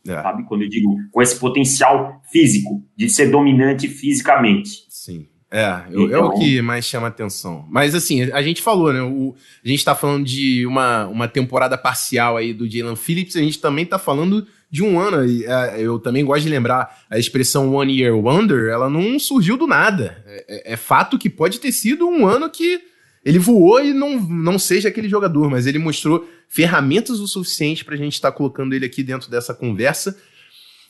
É. 0.08 0.22
Sabe? 0.22 0.43
Quando 0.46 0.63
eu 0.63 0.70
digo 0.70 0.96
com 1.12 1.22
esse 1.22 1.39
potencial 1.39 2.22
físico, 2.32 2.84
de 2.96 3.10
ser 3.10 3.30
dominante 3.30 3.88
fisicamente. 3.88 4.86
Sim. 4.89 5.28
É, 5.50 5.84
eu, 5.89 6.08
então, 6.08 6.17
é 6.17 6.22
o 6.22 6.26
então- 6.28 6.39
que 6.39 6.62
mais 6.62 6.86
chama 6.86 7.08
atenção. 7.08 7.65
Mas 7.70 7.96
assim, 7.96 8.24
a 8.24 8.41
gente 8.41 8.62
falou, 8.62 8.91
né? 8.91 9.02
O, 9.02 9.34
a 9.63 9.67
gente 9.67 9.84
tá 9.84 9.96
falando 9.96 10.26
de 10.26 10.65
uma, 10.65 11.08
uma 11.08 11.28
temporada 11.28 11.78
parcial 11.78 12.36
aí 12.36 12.54
do 12.54 12.70
Jalen 12.70 12.98
Phillips, 12.98 13.36
a 13.36 13.41
gente 13.41 13.60
também 13.60 13.86
tá 13.86 13.98
falando 13.98 14.46
de 14.70 14.84
um 14.84 15.00
ano. 15.00 15.17
É, 15.46 15.82
eu 15.82 16.00
também 16.00 16.26
gosto 16.26 16.43
de 16.43 16.50
lembrar 16.50 17.04
a 17.10 17.17
expressão 17.17 17.74
One 17.74 17.98
Year 17.98 18.15
Wonder, 18.15 18.70
ela 18.70 18.89
não 18.89 19.17
surgiu 19.17 19.56
do 19.56 19.65
nada. 19.65 20.22
É, 20.26 20.72
é, 20.72 20.74
é 20.74 20.78
fato 20.78 21.17
que 21.17 21.30
pode 21.30 21.60
ter 21.60 21.72
sido 21.72 22.08
um 22.08 22.28
ano 22.28 22.50
que 22.50 22.82
ele 23.28 23.40
voou 23.40 23.84
e 23.84 23.92
não, 23.92 24.18
não 24.22 24.58
seja 24.58 24.88
aquele 24.88 25.10
jogador, 25.10 25.50
mas 25.50 25.68
ele 25.68 25.78
mostrou 25.78 26.26
ferramentas 26.48 27.20
o 27.20 27.28
suficiente 27.28 27.84
para 27.84 27.94
a 27.94 27.98
gente 27.98 28.13
estar 28.13 28.32
tá 28.32 28.38
colocando 28.38 28.74
ele 28.74 28.86
aqui 28.86 29.04
dentro 29.04 29.30
dessa 29.30 29.54
conversa. 29.54 30.18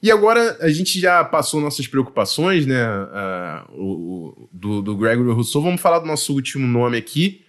E 0.03 0.11
agora 0.11 0.55
a 0.61 0.69
gente 0.69 0.99
já 0.99 1.23
passou 1.23 1.59
nossas 1.59 1.87
preocupações, 1.87 2.67
né? 2.67 2.85
Uh, 2.87 3.73
o, 3.73 4.49
do, 4.53 4.81
do 4.83 4.95
Gregory 4.95 5.31
Rousseau. 5.31 5.63
Vamos 5.63 5.81
falar 5.81 5.97
do 5.97 6.05
nosso 6.05 6.31
último 6.31 6.67
nome 6.67 6.95
aqui, 6.95 7.41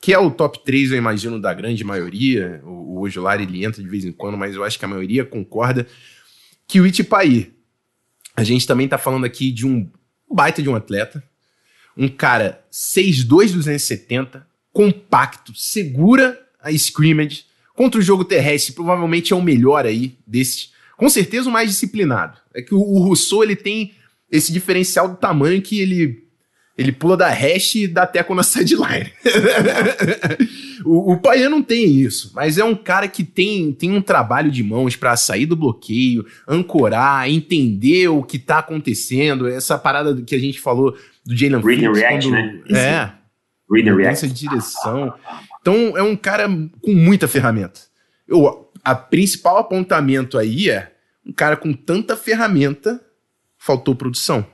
que 0.00 0.12
é 0.12 0.18
o 0.18 0.32
top 0.32 0.64
3, 0.64 0.90
eu 0.90 0.98
imagino, 0.98 1.40
da 1.40 1.54
grande 1.54 1.84
maioria. 1.84 2.60
O, 2.64 2.96
o 2.96 3.00
Ojular 3.02 3.40
ele 3.40 3.64
entra 3.64 3.80
de 3.80 3.88
vez 3.88 4.04
em 4.04 4.10
quando, 4.10 4.36
mas 4.36 4.56
eu 4.56 4.64
acho 4.64 4.76
que 4.76 4.84
a 4.84 4.88
maioria 4.88 5.24
concorda. 5.24 5.86
Que 6.66 6.80
o 6.80 6.86
Itipaí. 6.88 7.54
A 8.34 8.42
gente 8.42 8.66
também 8.66 8.86
está 8.86 8.98
falando 8.98 9.26
aqui 9.26 9.52
de 9.52 9.64
um 9.64 9.88
baita 10.28 10.60
de 10.60 10.68
um 10.68 10.74
atleta, 10.74 11.22
um 11.96 12.08
cara 12.08 12.64
6'2", 12.72 13.52
270, 13.52 14.46
compacto, 14.72 15.54
segura 15.54 16.40
a 16.60 16.70
scrimmage, 16.72 17.44
contra 17.74 18.00
o 18.00 18.02
jogo 18.02 18.24
terrestre, 18.24 18.74
provavelmente 18.74 19.32
é 19.32 19.36
o 19.36 19.42
melhor 19.42 19.86
aí 19.86 20.16
desses. 20.26 20.72
Com 20.96 21.08
certeza 21.08 21.48
o 21.48 21.52
mais 21.52 21.70
disciplinado. 21.70 22.38
É 22.54 22.62
que 22.62 22.74
o, 22.74 22.80
o 22.80 22.98
Rousseau, 23.00 23.42
ele 23.42 23.56
tem 23.56 23.92
esse 24.30 24.52
diferencial 24.52 25.08
do 25.08 25.16
tamanho 25.16 25.60
que 25.62 25.80
ele 25.80 26.23
Ele 26.76 26.90
pula 26.90 27.16
da 27.16 27.28
hash 27.28 27.76
e 27.76 27.86
dá 27.86 28.04
teco 28.06 28.34
na 28.34 28.42
sideline. 28.44 29.12
o, 30.84 31.12
o 31.12 31.20
Paia 31.20 31.48
não 31.48 31.62
tem 31.62 31.84
isso, 31.84 32.32
mas 32.34 32.58
é 32.58 32.64
um 32.64 32.74
cara 32.74 33.06
que 33.06 33.22
tem, 33.22 33.72
tem 33.72 33.92
um 33.92 34.02
trabalho 34.02 34.50
de 34.50 34.62
mãos 34.62 34.96
para 34.96 35.16
sair 35.16 35.46
do 35.46 35.54
bloqueio, 35.54 36.26
ancorar, 36.48 37.30
entender 37.30 38.08
o 38.08 38.22
que 38.22 38.38
tá 38.38 38.58
acontecendo. 38.58 39.46
Essa 39.48 39.78
parada 39.78 40.20
que 40.22 40.34
a 40.34 40.38
gente 40.38 40.60
falou 40.60 40.96
do 41.24 41.36
Jalen 41.36 41.62
Phillips. 41.62 41.98
React, 41.98 42.28
quando, 42.28 42.32
né? 42.32 42.62
É. 42.70 43.24
Read 43.70 43.88
and 43.88 43.96
react. 43.96 44.24
Essa 44.24 44.28
direção. 44.28 45.14
Então, 45.60 45.96
é 45.96 46.02
um 46.02 46.16
cara 46.16 46.48
com 46.82 46.92
muita 46.92 47.28
ferramenta. 47.28 47.80
Eu, 48.26 48.70
a 48.84 48.94
principal 48.94 49.58
apontamento 49.58 50.36
aí 50.36 50.70
é 50.70 50.92
um 51.24 51.32
cara 51.32 51.56
com 51.56 51.72
tanta 51.72 52.16
ferramenta, 52.16 53.00
faltou 53.56 53.94
produção. 53.94 54.46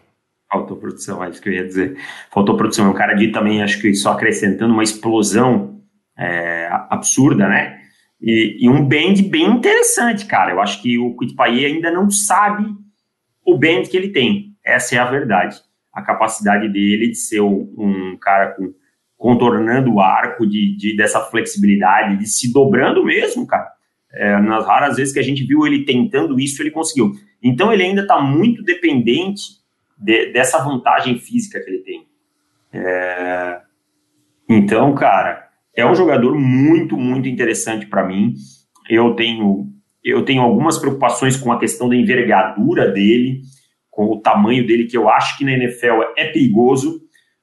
Faltou 0.50 0.76
produção, 0.76 1.22
é 1.22 1.30
isso 1.30 1.40
que 1.40 1.48
eu 1.48 1.52
ia 1.52 1.64
dizer. 1.64 1.96
Faltou 2.30 2.56
produção. 2.56 2.86
É 2.86 2.88
um 2.88 2.94
cara 2.94 3.14
de 3.14 3.28
também, 3.28 3.62
acho 3.62 3.80
que 3.80 3.94
só 3.94 4.12
acrescentando 4.12 4.74
uma 4.74 4.82
explosão 4.82 5.80
é, 6.18 6.68
absurda, 6.88 7.48
né? 7.48 7.78
E, 8.20 8.58
e, 8.60 8.68
um 8.68 8.84
bend 8.84 9.22
bem 9.22 9.46
interessante, 9.46 10.26
cara. 10.26 10.50
Eu 10.50 10.60
acho 10.60 10.82
que 10.82 10.98
o 10.98 11.16
Quitpaye 11.16 11.64
ainda 11.64 11.90
não 11.90 12.10
sabe 12.10 12.66
o 13.46 13.56
bend 13.56 13.88
que 13.88 13.96
ele 13.96 14.08
tem. 14.08 14.56
Essa 14.64 14.96
é 14.96 14.98
a 14.98 15.08
verdade. 15.08 15.56
A 15.92 16.02
capacidade 16.02 16.68
dele 16.68 17.08
de 17.08 17.16
ser 17.16 17.40
um, 17.40 17.72
um 17.78 18.18
cara 18.20 18.48
com, 18.48 18.74
contornando 19.16 19.94
o 19.94 20.00
arco, 20.00 20.46
de, 20.46 20.76
de, 20.76 20.96
dessa 20.96 21.20
flexibilidade, 21.20 22.18
de 22.18 22.26
se 22.26 22.52
dobrando 22.52 23.04
mesmo, 23.04 23.46
cara. 23.46 23.70
É, 24.12 24.40
nas 24.40 24.66
raras 24.66 24.96
vezes 24.96 25.14
que 25.14 25.20
a 25.20 25.24
gente 25.24 25.44
viu 25.44 25.64
ele 25.64 25.84
tentando 25.84 26.40
isso, 26.40 26.60
ele 26.60 26.72
conseguiu. 26.72 27.12
Então 27.40 27.72
ele 27.72 27.84
ainda 27.84 28.02
está 28.02 28.20
muito 28.20 28.64
dependente 28.64 29.59
de, 30.00 30.32
dessa 30.32 30.58
vantagem 30.58 31.18
física 31.18 31.60
que 31.60 31.70
ele 31.70 31.82
tem. 31.82 32.08
É... 32.72 33.60
Então, 34.48 34.94
cara, 34.94 35.48
é 35.76 35.86
um 35.86 35.94
jogador 35.94 36.34
muito, 36.34 36.96
muito 36.96 37.28
interessante 37.28 37.86
para 37.86 38.06
mim. 38.06 38.34
Eu 38.88 39.14
tenho, 39.14 39.68
eu 40.02 40.24
tenho 40.24 40.42
algumas 40.42 40.78
preocupações 40.78 41.36
com 41.36 41.52
a 41.52 41.58
questão 41.58 41.88
da 41.88 41.94
envergadura 41.94 42.90
dele, 42.90 43.42
com 43.90 44.06
o 44.06 44.20
tamanho 44.20 44.66
dele, 44.66 44.86
que 44.86 44.96
eu 44.96 45.08
acho 45.08 45.36
que 45.36 45.44
na 45.44 45.52
NFL 45.52 46.02
é 46.16 46.26
perigoso, 46.26 47.02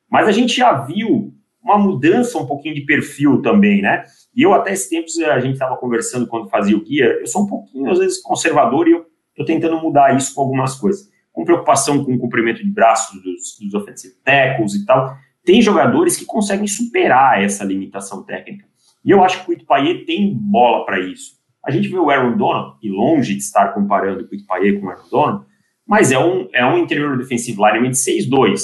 mas 0.10 0.28
a 0.28 0.32
gente 0.32 0.56
já 0.58 0.74
viu 0.74 1.34
uma 1.62 1.78
mudança 1.78 2.38
um 2.38 2.46
pouquinho 2.46 2.76
de 2.76 2.82
perfil 2.82 3.42
também, 3.42 3.82
né? 3.82 4.04
E 4.36 4.42
eu 4.42 4.54
até 4.54 4.72
esse 4.72 4.90
tempo 4.90 5.08
a 5.30 5.40
gente 5.40 5.54
estava 5.54 5.76
conversando 5.76 6.28
quando 6.28 6.50
fazia 6.50 6.78
o 6.78 6.84
guia, 6.84 7.06
eu 7.20 7.28
sou 7.28 7.44
um 7.44 7.48
pouquinho 7.48 7.92
às 7.92 8.00
vezes 8.00 8.22
conservador 8.22 8.88
e 8.88 8.92
eu 8.92 9.06
estou 9.32 9.46
tentando 9.46 9.82
mudar 9.82 10.16
isso 10.16 10.34
com 10.34 10.42
algumas 10.42 10.76
coisas 10.76 11.10
com 11.38 11.46
preocupação 11.46 12.04
com 12.04 12.16
o 12.16 12.18
comprimento 12.18 12.66
de 12.66 12.72
braços 12.72 13.22
dos, 13.22 13.60
dos 13.62 13.74
offensive 13.76 14.16
tackles 14.24 14.74
e 14.74 14.84
tal. 14.84 15.16
Tem 15.46 15.62
jogadores 15.62 16.18
que 16.18 16.26
conseguem 16.26 16.66
superar 16.66 17.44
essa 17.44 17.64
limitação 17.64 18.24
técnica. 18.24 18.66
E 19.06 19.12
eu 19.12 19.24
acho 19.24 19.46
que 19.46 19.52
o 19.52 19.54
Itupaie 19.54 20.04
tem 20.04 20.34
bola 20.34 20.84
para 20.84 21.00
isso. 21.00 21.38
A 21.64 21.70
gente 21.70 21.90
vê 21.90 21.98
o 22.00 22.10
Aaron 22.10 22.36
Donald, 22.36 22.78
e 22.82 22.90
longe 22.90 23.36
de 23.36 23.40
estar 23.40 23.72
comparando 23.76 24.28
o 24.32 24.36
Itupaie 24.36 24.80
com 24.80 24.88
o 24.88 24.90
Aaron 24.90 25.10
Donald, 25.12 25.46
mas 25.86 26.12
é 26.12 26.18
um, 26.18 26.50
é 26.52 26.66
um 26.66 26.80
interior 26.80 27.16
defensivo 27.16 27.64
lineman 27.68 27.92
de 27.92 27.98
6'2". 27.98 28.60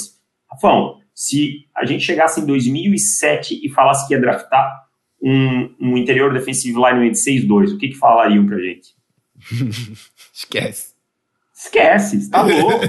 Rafão, 0.50 0.98
se 1.14 1.68
a 1.76 1.86
gente 1.86 2.02
chegasse 2.02 2.40
em 2.40 2.44
2007 2.44 3.60
e 3.64 3.70
falasse 3.70 4.08
que 4.08 4.14
ia 4.14 4.20
draftar 4.20 4.84
um, 5.22 5.72
um 5.80 5.96
interior 5.96 6.32
defensivo 6.32 6.84
lineman 6.84 7.12
de 7.12 7.18
6'2", 7.18 7.74
o 7.74 7.78
que 7.78 7.90
que 7.90 7.96
falariam 7.96 8.44
pra 8.44 8.58
gente? 8.58 8.88
Esquece. 10.34 10.93
Esquece, 11.54 12.16
está 12.16 12.42
louco, 12.42 12.80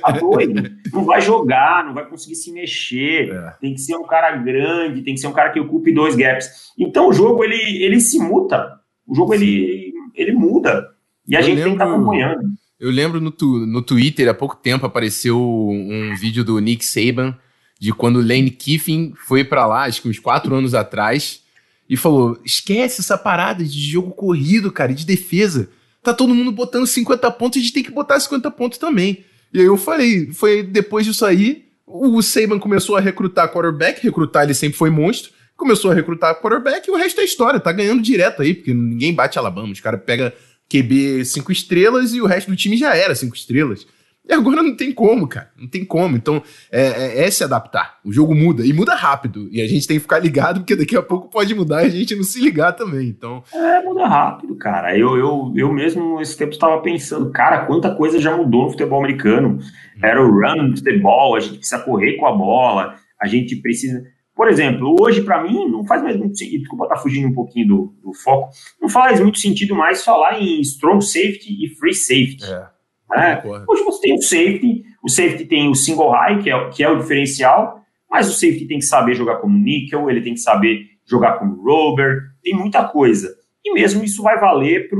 tá 0.00 0.10
doido. 0.12 0.70
Não 0.90 1.04
vai 1.04 1.20
jogar, 1.20 1.84
não 1.84 1.92
vai 1.92 2.08
conseguir 2.08 2.34
se 2.34 2.50
mexer. 2.50 3.30
É. 3.30 3.50
Tem 3.60 3.74
que 3.74 3.80
ser 3.80 3.94
um 3.94 4.06
cara 4.06 4.34
grande, 4.36 5.02
tem 5.02 5.14
que 5.14 5.20
ser 5.20 5.26
um 5.26 5.32
cara 5.32 5.50
que 5.50 5.60
ocupe 5.60 5.92
dois 5.92 6.16
gaps. 6.16 6.72
Então 6.78 7.08
o 7.08 7.12
jogo 7.12 7.44
ele, 7.44 7.82
ele 7.84 8.00
se 8.00 8.18
muta. 8.18 8.80
O 9.06 9.14
jogo 9.14 9.34
ele, 9.34 9.92
ele 10.14 10.32
muda. 10.32 10.88
E 11.28 11.36
a 11.36 11.40
eu 11.40 11.44
gente 11.44 11.56
lembro, 11.56 11.70
tem 11.70 11.76
que 11.76 11.82
estar 11.82 11.86
tá 11.86 11.94
acompanhando. 11.94 12.42
Eu 12.78 12.90
lembro 12.90 13.20
no, 13.20 13.30
tu, 13.30 13.66
no 13.66 13.82
Twitter, 13.82 14.30
há 14.30 14.34
pouco 14.34 14.56
tempo, 14.56 14.86
apareceu 14.86 15.38
um 15.38 16.14
vídeo 16.18 16.42
do 16.42 16.58
Nick 16.58 16.86
Saban 16.86 17.36
de 17.78 17.92
quando 17.92 18.16
o 18.16 18.26
Lane 18.26 18.50
Kiffin 18.50 19.12
foi 19.26 19.44
para 19.44 19.66
lá, 19.66 19.84
acho 19.84 20.00
que 20.00 20.08
uns 20.08 20.18
quatro 20.18 20.54
anos 20.54 20.74
atrás, 20.74 21.42
e 21.88 21.96
falou: 21.96 22.38
esquece 22.44 23.02
essa 23.02 23.18
parada 23.18 23.62
de 23.62 23.78
jogo 23.78 24.10
corrido, 24.12 24.72
cara, 24.72 24.94
de 24.94 25.04
defesa 25.04 25.68
tá 26.02 26.14
todo 26.14 26.34
mundo 26.34 26.52
botando 26.52 26.86
50 26.86 27.30
pontos, 27.32 27.58
a 27.58 27.60
gente 27.62 27.72
tem 27.72 27.82
que 27.82 27.90
botar 27.90 28.18
50 28.18 28.50
pontos 28.50 28.78
também. 28.78 29.24
E 29.52 29.60
aí 29.60 29.66
eu 29.66 29.76
falei, 29.76 30.32
foi 30.32 30.62
depois 30.62 31.04
disso 31.04 31.24
aí, 31.24 31.64
o 31.86 32.22
Saban 32.22 32.58
começou 32.58 32.96
a 32.96 33.00
recrutar 33.00 33.52
quarterback, 33.52 34.02
recrutar 34.02 34.44
ele 34.44 34.54
sempre 34.54 34.78
foi 34.78 34.90
monstro, 34.90 35.32
começou 35.56 35.90
a 35.90 35.94
recrutar 35.94 36.40
quarterback 36.40 36.88
e 36.88 36.90
o 36.90 36.96
resto 36.96 37.20
é 37.20 37.24
história, 37.24 37.60
tá 37.60 37.72
ganhando 37.72 38.00
direto 38.00 38.42
aí, 38.42 38.54
porque 38.54 38.72
ninguém 38.72 39.12
bate 39.12 39.38
Alabama, 39.38 39.72
os 39.72 39.80
caras 39.80 40.00
pegam 40.04 40.32
QB 40.68 41.24
5 41.24 41.50
estrelas 41.50 42.14
e 42.14 42.20
o 42.20 42.26
resto 42.26 42.50
do 42.50 42.56
time 42.56 42.76
já 42.76 42.94
era 42.94 43.14
5 43.14 43.34
estrelas. 43.34 43.86
E 44.28 44.32
agora 44.32 44.62
não 44.62 44.76
tem 44.76 44.92
como, 44.92 45.26
cara. 45.26 45.50
Não 45.58 45.66
tem 45.66 45.84
como. 45.84 46.16
Então, 46.16 46.42
é, 46.70 46.82
é, 46.82 47.24
é, 47.24 47.30
se 47.30 47.42
adaptar. 47.42 47.98
O 48.04 48.12
jogo 48.12 48.34
muda. 48.34 48.64
E 48.64 48.72
muda 48.72 48.94
rápido. 48.94 49.48
E 49.50 49.60
a 49.60 49.66
gente 49.66 49.86
tem 49.86 49.96
que 49.96 50.02
ficar 50.02 50.18
ligado, 50.18 50.60
porque 50.60 50.76
daqui 50.76 50.96
a 50.96 51.02
pouco 51.02 51.28
pode 51.28 51.54
mudar 51.54 51.82
e 51.82 51.86
a 51.86 51.90
gente 51.90 52.14
não 52.14 52.22
se 52.22 52.40
ligar 52.40 52.72
também. 52.72 53.08
Então. 53.08 53.42
É, 53.52 53.82
muda 53.82 54.06
rápido, 54.06 54.54
cara. 54.56 54.96
Eu, 54.96 55.16
eu, 55.16 55.52
eu 55.56 55.72
mesmo, 55.72 56.20
esse 56.20 56.36
tempo, 56.36 56.52
estava 56.52 56.80
pensando, 56.80 57.30
cara, 57.30 57.66
quanta 57.66 57.94
coisa 57.94 58.20
já 58.20 58.36
mudou 58.36 58.64
no 58.64 58.70
futebol 58.70 59.00
americano. 59.00 59.58
Hum. 59.58 60.00
Era 60.02 60.22
o 60.22 60.30
run 60.30 60.68
no 60.68 60.76
futebol, 60.76 61.34
a 61.34 61.40
gente 61.40 61.58
precisa 61.58 61.80
correr 61.80 62.16
com 62.16 62.26
a 62.26 62.32
bola, 62.32 62.94
a 63.20 63.26
gente 63.26 63.56
precisa. 63.56 64.04
Por 64.34 64.48
exemplo, 64.48 64.96
hoje, 65.00 65.22
para 65.22 65.42
mim, 65.42 65.68
não 65.68 65.84
faz 65.84 66.02
mais 66.02 66.16
muito 66.16 66.38
sentido. 66.38 66.60
Desculpa 66.60 66.84
estar 66.84 66.96
tá 66.96 67.02
fugindo 67.02 67.28
um 67.28 67.34
pouquinho 67.34 67.66
do, 67.66 67.94
do 68.02 68.14
foco. 68.14 68.50
Não 68.80 68.88
faz 68.88 69.20
muito 69.20 69.38
sentido 69.38 69.74
mais 69.74 70.04
falar 70.04 70.40
em 70.40 70.60
strong 70.60 71.04
safety 71.04 71.64
e 71.64 71.68
free 71.76 71.94
safety. 71.94 72.44
É. 72.44 72.79
Né? 73.10 73.42
Hoje 73.68 73.82
você 73.84 74.00
tem 74.00 74.14
o 74.14 74.22
safety, 74.22 74.84
o 75.02 75.08
safety 75.08 75.44
tem 75.44 75.68
o 75.68 75.74
single 75.74 76.10
high, 76.10 76.42
que 76.42 76.50
é, 76.50 76.70
que 76.70 76.82
é 76.82 76.88
o 76.88 76.98
diferencial, 76.98 77.82
mas 78.08 78.28
o 78.28 78.32
safety 78.32 78.66
tem 78.66 78.78
que 78.78 78.84
saber 78.84 79.14
jogar 79.14 79.36
como 79.36 79.58
nickel, 79.58 80.08
ele 80.08 80.20
tem 80.20 80.34
que 80.34 80.40
saber 80.40 80.86
jogar 81.06 81.38
como 81.38 81.62
rover, 81.62 82.30
tem 82.42 82.54
muita 82.54 82.86
coisa. 82.86 83.34
E 83.64 83.72
mesmo 83.74 84.04
isso 84.04 84.22
vai 84.22 84.38
valer 84.38 84.88
para 84.88 84.98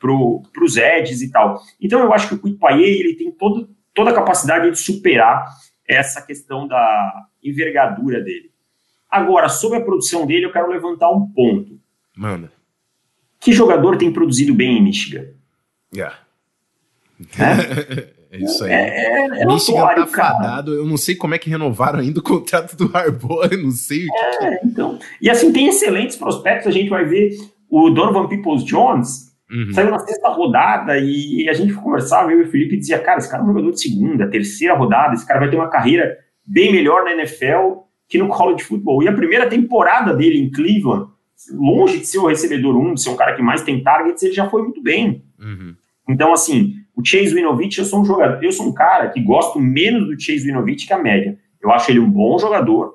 pro, 0.00 0.42
os 0.62 0.76
edges 0.76 1.20
e 1.20 1.30
tal. 1.30 1.60
Então 1.80 2.00
eu 2.00 2.12
acho 2.12 2.28
que 2.28 2.34
o 2.34 2.38
Quick 2.38 2.58
ele 2.80 3.14
tem 3.14 3.30
todo, 3.32 3.68
toda 3.92 4.10
a 4.10 4.14
capacidade 4.14 4.70
de 4.70 4.78
superar 4.78 5.46
essa 5.86 6.22
questão 6.22 6.66
da 6.66 7.26
envergadura 7.42 8.20
dele. 8.20 8.50
Agora, 9.10 9.48
sobre 9.48 9.78
a 9.78 9.84
produção 9.84 10.26
dele, 10.26 10.46
eu 10.46 10.52
quero 10.52 10.70
levantar 10.70 11.10
um 11.10 11.30
ponto. 11.30 11.78
Manda. 12.16 12.50
Que 13.38 13.52
jogador 13.52 13.98
tem 13.98 14.12
produzido 14.12 14.54
bem 14.54 14.78
em 14.78 14.82
Michigan? 14.82 15.26
Yeah. 15.94 16.16
É, 17.38 18.38
é 18.38 18.38
isso 18.38 18.64
aí. 18.64 18.72
É, 18.72 18.76
é, 18.76 19.42
é 19.42 19.46
Michigan 19.46 19.86
tá 19.94 20.06
fadado. 20.06 20.74
Eu 20.74 20.86
não 20.86 20.96
sei 20.96 21.14
como 21.14 21.34
é 21.34 21.38
que 21.38 21.50
renovaram 21.50 21.98
ainda 21.98 22.20
o 22.20 22.22
contrato 22.22 22.76
do 22.76 22.90
Harbaugh, 22.96 23.44
eu 23.50 23.62
não 23.62 23.70
sei. 23.70 24.06
O 24.06 24.44
é, 24.44 24.60
então. 24.64 24.98
E 25.20 25.28
assim, 25.28 25.52
tem 25.52 25.68
excelentes 25.68 26.16
prospectos. 26.16 26.66
A 26.66 26.70
gente 26.70 26.88
vai 26.88 27.04
ver 27.04 27.30
o 27.68 27.90
Donovan 27.90 28.28
Peoples 28.28 28.64
Jones. 28.64 29.32
Uhum. 29.50 29.72
Saiu 29.72 29.90
na 29.90 29.98
sexta 29.98 30.30
rodada 30.30 30.98
e 30.98 31.46
a 31.48 31.52
gente 31.52 31.74
conversava, 31.74 32.32
eu 32.32 32.40
e 32.40 32.44
o 32.44 32.50
Felipe 32.50 32.78
dizia, 32.78 32.98
cara, 32.98 33.18
esse 33.18 33.30
cara 33.30 33.42
é 33.42 33.44
um 33.44 33.48
jogador 33.48 33.70
de 33.70 33.82
segunda, 33.82 34.30
terceira 34.30 34.74
rodada, 34.74 35.12
esse 35.12 35.26
cara 35.26 35.40
vai 35.40 35.50
ter 35.50 35.56
uma 35.56 35.68
carreira 35.68 36.16
bem 36.46 36.72
melhor 36.72 37.04
na 37.04 37.12
NFL 37.12 37.82
que 38.08 38.18
no 38.18 38.28
college 38.28 38.64
football. 38.64 39.02
E 39.02 39.08
a 39.08 39.12
primeira 39.12 39.48
temporada 39.48 40.14
dele 40.14 40.38
em 40.38 40.50
Cleveland, 40.50 41.06
longe 41.50 41.98
de 41.98 42.06
ser 42.06 42.18
o 42.18 42.26
recebedor 42.26 42.76
um, 42.76 42.94
de 42.94 43.02
ser 43.02 43.10
um 43.10 43.16
cara 43.16 43.34
que 43.34 43.42
mais 43.42 43.62
tem 43.62 43.82
targets, 43.82 44.22
ele 44.22 44.32
já 44.32 44.48
foi 44.48 44.62
muito 44.62 44.82
bem. 44.82 45.24
Uhum. 45.38 45.74
Então, 46.08 46.32
assim, 46.32 46.74
o 47.02 47.04
Chase 47.04 47.34
Winovich, 47.34 47.78
eu 47.78 47.84
sou 47.84 48.00
um 48.00 48.04
jogador, 48.04 48.42
eu 48.42 48.52
sou 48.52 48.66
um 48.66 48.72
cara 48.72 49.10
que 49.10 49.20
gosto 49.20 49.58
menos 49.58 50.06
do 50.06 50.20
Chase 50.20 50.46
Winovich 50.46 50.86
que 50.86 50.92
a 50.92 50.98
média. 50.98 51.36
Eu 51.60 51.70
acho 51.70 51.90
ele 51.90 51.98
um 51.98 52.10
bom 52.10 52.38
jogador, 52.38 52.94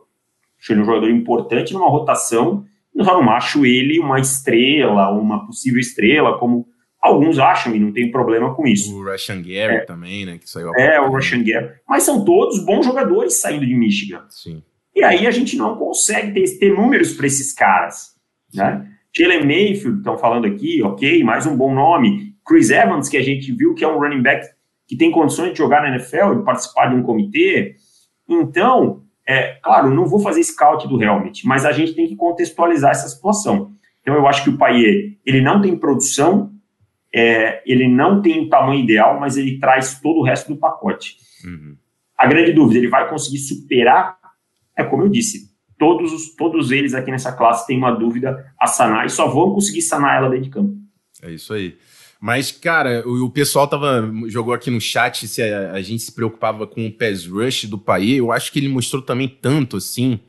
acho 0.59 0.71
ele 0.71 0.81
um 0.81 0.85
jogador 0.85 1.09
importante 1.09 1.73
numa 1.73 1.89
rotação, 1.89 2.65
eu 2.95 3.03
só 3.03 3.21
não 3.21 3.29
acho 3.29 3.65
ele 3.65 3.99
uma 3.99 4.19
estrela, 4.19 5.11
uma 5.11 5.45
possível 5.45 5.79
estrela, 5.79 6.37
como 6.39 6.65
alguns 7.01 7.37
acham, 7.37 7.75
e 7.75 7.79
não 7.79 7.91
tem 7.91 8.09
problema 8.09 8.55
com 8.55 8.65
isso. 8.65 8.97
O 8.97 9.03
Russian 9.03 9.41
Gary 9.41 9.75
é. 9.75 9.79
também, 9.81 10.25
né, 10.25 10.37
que 10.37 10.49
saiu 10.49 10.73
É, 10.75 10.99
o 10.99 11.11
Russian 11.11 11.43
Gary. 11.43 11.69
Mas 11.87 12.03
são 12.03 12.25
todos 12.25 12.65
bons 12.65 12.85
jogadores 12.85 13.35
saindo 13.35 13.65
de 13.65 13.75
Michigan. 13.75 14.23
Sim. 14.29 14.63
E 14.95 15.03
aí 15.03 15.27
a 15.27 15.31
gente 15.31 15.55
não 15.55 15.75
consegue 15.75 16.31
ter, 16.33 16.57
ter 16.57 16.73
números 16.73 17.13
para 17.13 17.27
esses 17.27 17.53
caras, 17.53 18.15
né? 18.53 18.87
Jalen 19.15 19.45
Mayfield, 19.45 19.99
estão 19.99 20.17
falando 20.17 20.45
aqui, 20.45 20.81
ok, 20.81 21.23
mais 21.23 21.45
um 21.45 21.55
bom 21.55 21.73
nome. 21.73 22.26
Chris 22.47 22.69
Evans, 22.69 23.09
que 23.09 23.17
a 23.17 23.21
gente 23.21 23.51
viu 23.51 23.73
que 23.73 23.83
é 23.83 23.87
um 23.87 23.99
running 23.99 24.21
back 24.21 24.47
que 24.87 24.95
tem 24.95 25.11
condições 25.11 25.51
de 25.51 25.57
jogar 25.57 25.81
na 25.81 25.89
NFL, 25.89 26.35
de 26.35 26.45
participar 26.45 26.87
de 26.87 26.95
um 26.95 27.03
comitê. 27.03 27.75
Então, 28.27 29.03
é, 29.27 29.59
claro, 29.61 29.93
não 29.93 30.05
vou 30.05 30.19
fazer 30.19 30.41
scout 30.43 30.87
do 30.87 31.01
Helmet, 31.01 31.45
mas 31.45 31.65
a 31.65 31.73
gente 31.73 31.93
tem 31.93 32.07
que 32.07 32.15
contextualizar 32.15 32.91
essa 32.91 33.09
situação. 33.09 33.73
Então, 34.01 34.15
eu 34.15 34.25
acho 34.25 34.45
que 34.45 34.49
o 34.49 34.57
Paier, 34.57 35.17
ele 35.25 35.41
não 35.41 35.61
tem 35.61 35.77
produção, 35.77 36.53
é, 37.13 37.61
ele 37.65 37.87
não 37.87 38.21
tem 38.21 38.45
o 38.45 38.49
tamanho 38.49 38.81
ideal, 38.81 39.19
mas 39.19 39.35
ele 39.35 39.59
traz 39.59 39.99
todo 39.99 40.19
o 40.19 40.23
resto 40.23 40.53
do 40.53 40.57
pacote. 40.57 41.17
Uhum. 41.43 41.75
A 42.17 42.25
grande 42.25 42.53
dúvida, 42.53 42.79
ele 42.79 42.87
vai 42.87 43.09
conseguir 43.09 43.39
superar? 43.39 44.17
É 44.75 44.83
como 44.83 45.03
eu 45.03 45.09
disse, 45.09 45.51
todos, 45.77 46.13
os, 46.13 46.35
todos 46.35 46.71
eles 46.71 46.93
aqui 46.93 47.11
nessa 47.11 47.33
classe 47.33 47.67
têm 47.67 47.77
uma 47.77 47.91
dúvida 47.91 48.53
a 48.59 48.67
sanar 48.67 49.05
e 49.05 49.09
só 49.09 49.27
vão 49.27 49.53
conseguir 49.53 49.81
sanar 49.81 50.17
ela 50.17 50.29
dentro 50.29 50.45
de 50.45 50.49
campo. 50.49 50.77
É 51.21 51.31
isso 51.31 51.53
aí. 51.53 51.77
Mas, 52.19 52.51
cara, 52.51 53.03
o, 53.07 53.25
o, 53.25 53.29
pessoal 53.29 53.67
tava, 53.67 54.11
jogou 54.27 54.53
aqui 54.53 54.71
no 54.71 54.81
chat 54.81 55.27
se 55.27 55.41
a, 55.41 55.73
a, 55.73 55.81
gente 55.81 56.03
se 56.03 56.11
preocupava 56.11 56.65
com 56.65 56.85
o 56.87 56.91
pass 56.91 57.25
rush 57.25 57.65
do 57.65 57.77
Paê. 57.77 58.15
Eu 58.15 58.31
acho 58.31 58.51
que 58.51 58.59
ele 58.59 58.69
mostrou 58.69 59.01
também 59.01 59.27
tanto 59.27 59.77
assim. 59.77 60.19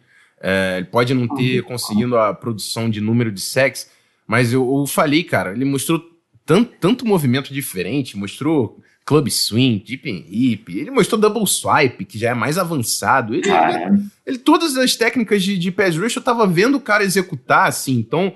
É, 0.40 0.76
ele 0.78 0.86
pode 0.86 1.14
não 1.14 1.26
ter 1.34 1.62
conseguido 1.62 2.16
a 2.16 2.32
produção 2.34 2.88
de 2.88 3.00
número 3.00 3.32
de 3.32 3.40
sacks, 3.40 3.90
mas 4.26 4.52
eu, 4.52 4.80
eu 4.80 4.86
falei, 4.86 5.24
cara, 5.24 5.52
ele 5.52 5.64
mostrou 5.64 6.02
tanto, 6.44 6.72
tanto 6.78 7.06
movimento 7.06 7.52
diferente, 7.52 8.16
mostrou 8.16 8.78
club 9.04 9.28
swing, 9.30 9.82
deep 9.82 10.10
and 10.10 10.24
hip, 10.28 10.78
ele 10.78 10.90
mostrou 10.90 11.18
double 11.18 11.46
swipe, 11.46 12.04
que 12.04 12.18
já 12.18 12.30
é 12.30 12.34
mais 12.34 12.58
avançado. 12.58 13.34
Ele, 13.34 13.48
ele, 13.48 14.02
ele 14.26 14.38
todas 14.38 14.76
as 14.76 14.94
técnicas 14.94 15.42
de, 15.42 15.56
de 15.56 15.72
pass 15.72 15.96
rush 15.96 16.16
eu 16.16 16.22
tava 16.22 16.46
vendo 16.46 16.76
o 16.76 16.80
cara 16.80 17.02
executar, 17.02 17.66
assim, 17.66 17.94
então 17.94 18.34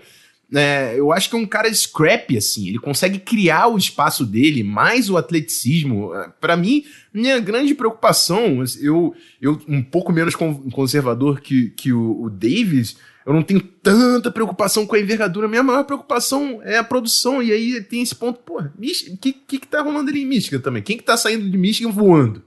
é, 0.54 0.94
eu 0.98 1.12
acho 1.12 1.30
que 1.30 1.36
é 1.36 1.38
um 1.38 1.46
cara 1.46 1.72
scrappy, 1.72 2.36
assim. 2.36 2.68
Ele 2.68 2.78
consegue 2.78 3.18
criar 3.18 3.68
o 3.68 3.78
espaço 3.78 4.24
dele, 4.26 4.62
mais 4.62 5.08
o 5.08 5.16
atleticismo. 5.16 6.14
É, 6.14 6.28
para 6.40 6.56
mim, 6.56 6.84
minha 7.12 7.38
grande 7.40 7.74
preocupação, 7.74 8.60
assim, 8.60 8.84
eu, 8.84 9.14
eu 9.40 9.60
um 9.66 9.82
pouco 9.82 10.12
menos 10.12 10.34
conservador 10.34 11.40
que, 11.40 11.70
que 11.70 11.92
o, 11.92 12.22
o 12.22 12.30
Davis, 12.30 12.96
eu 13.24 13.32
não 13.32 13.42
tenho 13.42 13.60
tanta 13.60 14.30
preocupação 14.30 14.86
com 14.86 14.94
a 14.94 15.00
envergadura. 15.00 15.48
Minha 15.48 15.62
maior 15.62 15.84
preocupação 15.84 16.60
é 16.62 16.76
a 16.76 16.84
produção. 16.84 17.42
E 17.42 17.50
aí 17.50 17.80
tem 17.80 18.02
esse 18.02 18.14
ponto, 18.14 18.40
pô, 18.40 18.60
o 18.60 19.16
que, 19.18 19.32
que, 19.32 19.58
que 19.58 19.66
tá 19.66 19.80
rolando 19.80 20.10
ali 20.10 20.22
em 20.22 20.26
Michigan 20.26 20.60
também? 20.60 20.82
Quem 20.82 20.98
que 20.98 21.04
tá 21.04 21.16
saindo 21.16 21.48
de 21.48 21.56
Michigan 21.56 21.90
voando? 21.90 22.42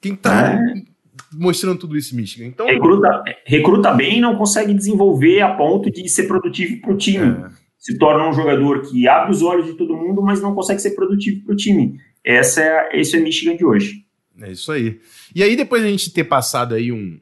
Quem 0.00 0.14
tá. 0.14 0.54
É 0.54 0.93
mostrando 1.32 1.78
tudo 1.78 1.96
isso 1.96 2.16
Michigan. 2.16 2.46
Então, 2.46 2.66
recruta, 2.66 3.24
recruta 3.44 3.92
bem 3.92 4.18
e 4.18 4.20
não 4.20 4.36
consegue 4.36 4.74
desenvolver 4.74 5.40
a 5.40 5.54
ponto 5.54 5.90
de 5.90 6.08
ser 6.08 6.24
produtivo 6.24 6.80
para 6.80 6.92
o 6.92 6.96
time. 6.96 7.44
É. 7.46 7.50
Se 7.78 7.98
torna 7.98 8.28
um 8.28 8.32
jogador 8.32 8.82
que 8.82 9.06
abre 9.06 9.30
os 9.30 9.42
olhos 9.42 9.66
de 9.66 9.74
todo 9.74 9.96
mundo, 9.96 10.22
mas 10.22 10.40
não 10.40 10.54
consegue 10.54 10.80
ser 10.80 10.92
produtivo 10.92 11.44
para 11.44 11.52
o 11.52 11.56
time. 11.56 12.00
Essa 12.24 12.62
é, 12.62 13.00
esse 13.00 13.16
é 13.16 13.20
Michigan 13.20 13.56
de 13.56 13.64
hoje. 13.64 14.04
É 14.40 14.50
isso 14.50 14.72
aí. 14.72 15.00
E 15.34 15.42
aí, 15.42 15.54
depois 15.54 15.82
de 15.82 15.88
a 15.88 15.90
gente 15.90 16.10
ter 16.10 16.24
passado 16.24 16.74
aí 16.74 16.90
um, 16.90 17.20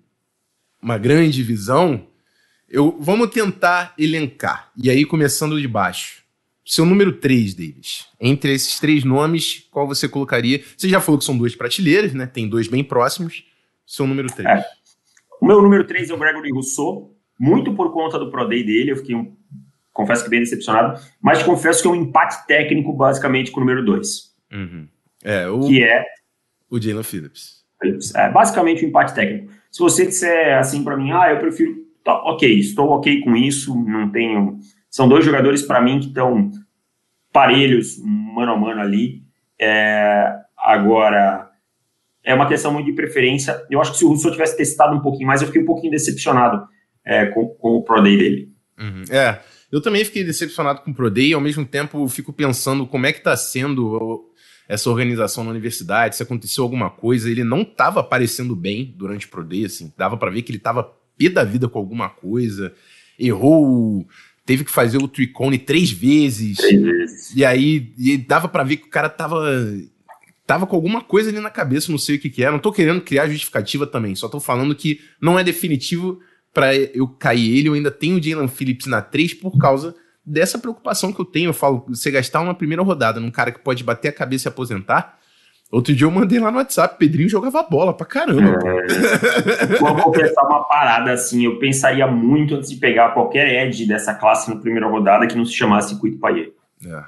uma 0.81 0.97
grande 0.97 1.43
visão, 1.43 2.07
eu, 2.69 2.97
vamos 3.01 3.31
tentar 3.31 3.93
elencar. 3.99 4.71
E 4.81 4.89
aí, 4.89 5.05
começando 5.05 5.61
de 5.61 5.67
baixo. 5.67 6.23
Seu 6.65 6.87
número 6.87 7.13
3, 7.15 7.55
Davis. 7.55 8.07
Entre 8.21 8.55
esses 8.55 8.79
três 8.79 9.03
nomes, 9.03 9.67
qual 9.69 9.87
você 9.87 10.09
colocaria? 10.09 10.63
Você 10.77 10.89
já 10.89 11.01
falou 11.01 11.19
que 11.19 11.25
são 11.25 11.37
duas 11.37 11.57
prateleiras, 11.57 12.15
né? 12.15 12.25
Tem 12.25 12.49
dois 12.49 12.69
bem 12.69 12.85
próximos 12.85 13.43
seu 13.87 14.07
número 14.07 14.29
3. 14.33 14.49
É. 14.49 14.65
O 15.41 15.47
meu 15.47 15.61
número 15.61 15.85
3 15.85 16.11
é 16.11 16.15
o 16.15 16.19
Gregory 16.19 16.51
Rousseau, 16.53 17.17
muito 17.39 17.75
por 17.75 17.93
conta 17.93 18.19
do 18.19 18.31
Pro 18.31 18.49
Day 18.49 18.63
dele, 18.63 18.93
eu 18.93 18.97
fiquei, 18.97 19.15
um, 19.15 19.35
confesso 19.93 20.25
que 20.25 20.31
bem 20.31 20.41
decepcionado, 20.41 21.01
mas 21.21 21.43
confesso 21.43 21.83
que 21.83 21.89
é 21.89 21.91
um 21.91 21.97
empate 21.97 22.47
técnico 22.47 22.93
basicamente 22.93 23.51
com 23.51 23.59
o 23.59 23.65
número 23.65 23.85
2. 23.85 24.33
Uhum. 24.53 24.89
É, 25.25 25.49
o, 25.49 25.61
que 25.61 25.83
é 25.83 26.05
o 26.71 26.81
Jalen 26.81 27.03
Phillips. 27.03 27.63
É 28.15 28.31
basicamente 28.31 28.85
um 28.85 28.89
empate 28.89 29.15
técnico. 29.15 29.53
Se 29.71 29.81
você 29.81 30.07
disser 30.07 30.59
assim 30.59 30.85
para 30.85 30.97
mim, 30.97 31.11
ah, 31.11 31.31
eu 31.31 31.39
prefiro, 31.39 31.75
tá, 32.05 32.15
ok, 32.25 32.59
estou 32.59 32.91
ok 32.91 33.23
com 33.23 33.37
isso, 33.37 33.75
não 33.75 34.11
tenho. 34.11 34.59
São 34.89 35.09
dois 35.09 35.25
jogadores 35.25 35.63
para 35.63 35.81
mim 35.81 35.99
que 35.99 36.07
estão 36.07 36.51
parelhos, 37.33 37.99
mano 38.05 38.53
a 38.53 38.57
mano 38.57 38.81
ali. 38.81 39.23
É, 39.59 40.37
agora, 40.57 41.51
é 42.25 42.35
uma 42.35 42.49
questão 42.49 42.73
muito 42.73 42.87
de 42.87 42.93
preferência. 42.93 43.65
Eu 43.71 43.81
acho 43.81 43.93
que 43.93 43.99
se 43.99 44.05
o 44.05 44.09
Russo 44.09 44.31
tivesse 44.31 44.57
testado 44.57 44.97
um 44.97 45.01
pouquinho 45.01 45.27
mais, 45.27 45.41
eu 45.41 45.49
fiquei 45.49 45.63
um 45.63 45.67
pouquinho 45.67 45.91
decepcionado 45.91 46.67
é, 47.05 47.27
com, 47.27 47.49
com, 47.49 47.69
o 47.77 47.83
Pro 47.83 48.03
Day 48.03 48.17
dele. 48.17 48.53
Uhum. 48.79 49.05
É, 49.11 49.41
eu 49.71 49.81
também 49.81 50.05
fiquei 50.05 50.25
decepcionado 50.25 50.81
com 50.83 50.91
o 50.91 50.95
Pro 50.95 51.11
Day 51.11 51.29
e 51.29 51.35
ao 51.35 51.41
mesmo 51.41 51.65
tempo 51.65 52.07
fico 52.09 52.33
pensando 52.33 52.87
como 52.87 53.07
é 53.07 53.13
que 53.13 53.19
está 53.19 53.37
sendo 53.37 54.29
essa 54.69 54.89
organização 54.89 55.45
na 55.45 55.51
universidade, 55.51 56.17
se 56.17 56.23
aconteceu 56.23 56.63
alguma 56.63 56.91
coisa. 56.91 57.31
Ele 57.31 57.45
não 57.45 57.63
estava 57.63 58.01
aparecendo 58.01 58.55
bem 58.55 58.95
durante 58.97 59.27
o 59.27 59.29
Pro 59.29 59.45
Day, 59.45 59.65
assim, 59.65 59.93
dava 59.97 60.17
para 60.17 60.31
ver 60.31 60.43
que 60.43 60.51
ele 60.51 60.59
estava 60.59 60.85
pé 61.19 61.29
da 61.29 61.45
vida 61.45 61.69
com 61.69 61.79
alguma 61.79 62.09
coisa, 62.09 62.73
errou 63.19 64.07
teve 64.45 64.65
que 64.65 64.71
fazer 64.71 64.99
o 64.99 65.09
tricone 65.09 65.59
três 65.59 65.91
vezes. 65.91 66.57
Três 66.59 66.83
vezes. 66.83 67.37
E 67.37 67.45
aí 67.45 67.93
e 67.99 68.17
dava 68.17 68.49
para 68.49 68.65
ver 68.65 68.77
que 68.77 68.87
o 68.87 68.91
cara 68.91 69.09
tava 69.09 69.51
tava 70.53 70.67
com 70.67 70.77
alguma 70.77 71.01
coisa 71.01 71.31
ali 71.31 71.41
na 71.41 71.49
cabeça, 71.49 71.91
não 71.91 71.97
sei 71.97 72.17
o 72.17 72.21
que 72.21 72.29
que 72.29 72.45
é. 72.45 72.51
Não 72.51 72.59
tô 72.59 72.71
querendo 72.71 73.01
criar 73.01 73.27
justificativa 73.27 73.87
também, 73.87 74.15
só 74.15 74.29
tô 74.29 74.39
falando 74.39 74.75
que 74.75 75.01
não 75.19 75.39
é 75.39 75.43
definitivo 75.43 76.21
para 76.53 76.77
eu 76.77 77.09
cair 77.09 77.57
ele. 77.57 77.71
Eu 77.71 77.73
ainda 77.73 77.91
tenho 77.91 78.19
o 78.19 78.23
Jalen 78.23 78.49
Phillips 78.49 78.87
na 78.87 79.01
3 79.01 79.33
por 79.33 79.57
causa 79.57 79.95
dessa 80.23 80.59
preocupação 80.59 81.11
que 81.11 81.19
eu 81.19 81.25
tenho. 81.25 81.49
Eu 81.49 81.55
falo, 81.55 81.87
você 81.89 82.11
gastar 82.11 82.43
uma 82.43 82.55
primeira 82.55 82.83
rodada 82.83 83.19
num 83.19 83.31
cara 83.31 83.51
que 83.51 83.61
pode 83.61 83.83
bater 83.83 84.09
a 84.09 84.13
cabeça 84.13 84.47
e 84.47 84.51
aposentar. 84.51 85.19
Outro 85.71 85.95
dia 85.95 86.07
eu 86.07 86.11
mandei 86.11 86.39
lá 86.39 86.51
no 86.51 86.59
WhatsApp, 86.59 86.99
Pedrinho 86.99 87.31
jogava 87.31 87.63
bola 87.63 87.95
pra 87.95 88.05
caramba. 88.05 88.59
É, 88.63 89.79
vou 89.79 89.97
confessar 89.97 90.43
uma 90.43 90.65
parada 90.65 91.13
assim, 91.13 91.47
eu 91.47 91.59
pensaria 91.59 92.07
muito 92.07 92.57
antes 92.57 92.69
de 92.69 92.77
pegar 92.77 93.15
qualquer 93.15 93.67
edge 93.67 93.87
dessa 93.87 94.13
classe 94.13 94.51
na 94.51 94.61
primeira 94.61 94.87
rodada 94.87 95.27
que 95.27 95.35
não 95.35 95.47
se 95.47 95.55
chamasse 95.55 95.89
Circuito 95.89 96.19
Paier. 96.19 96.53
É. 96.85 97.05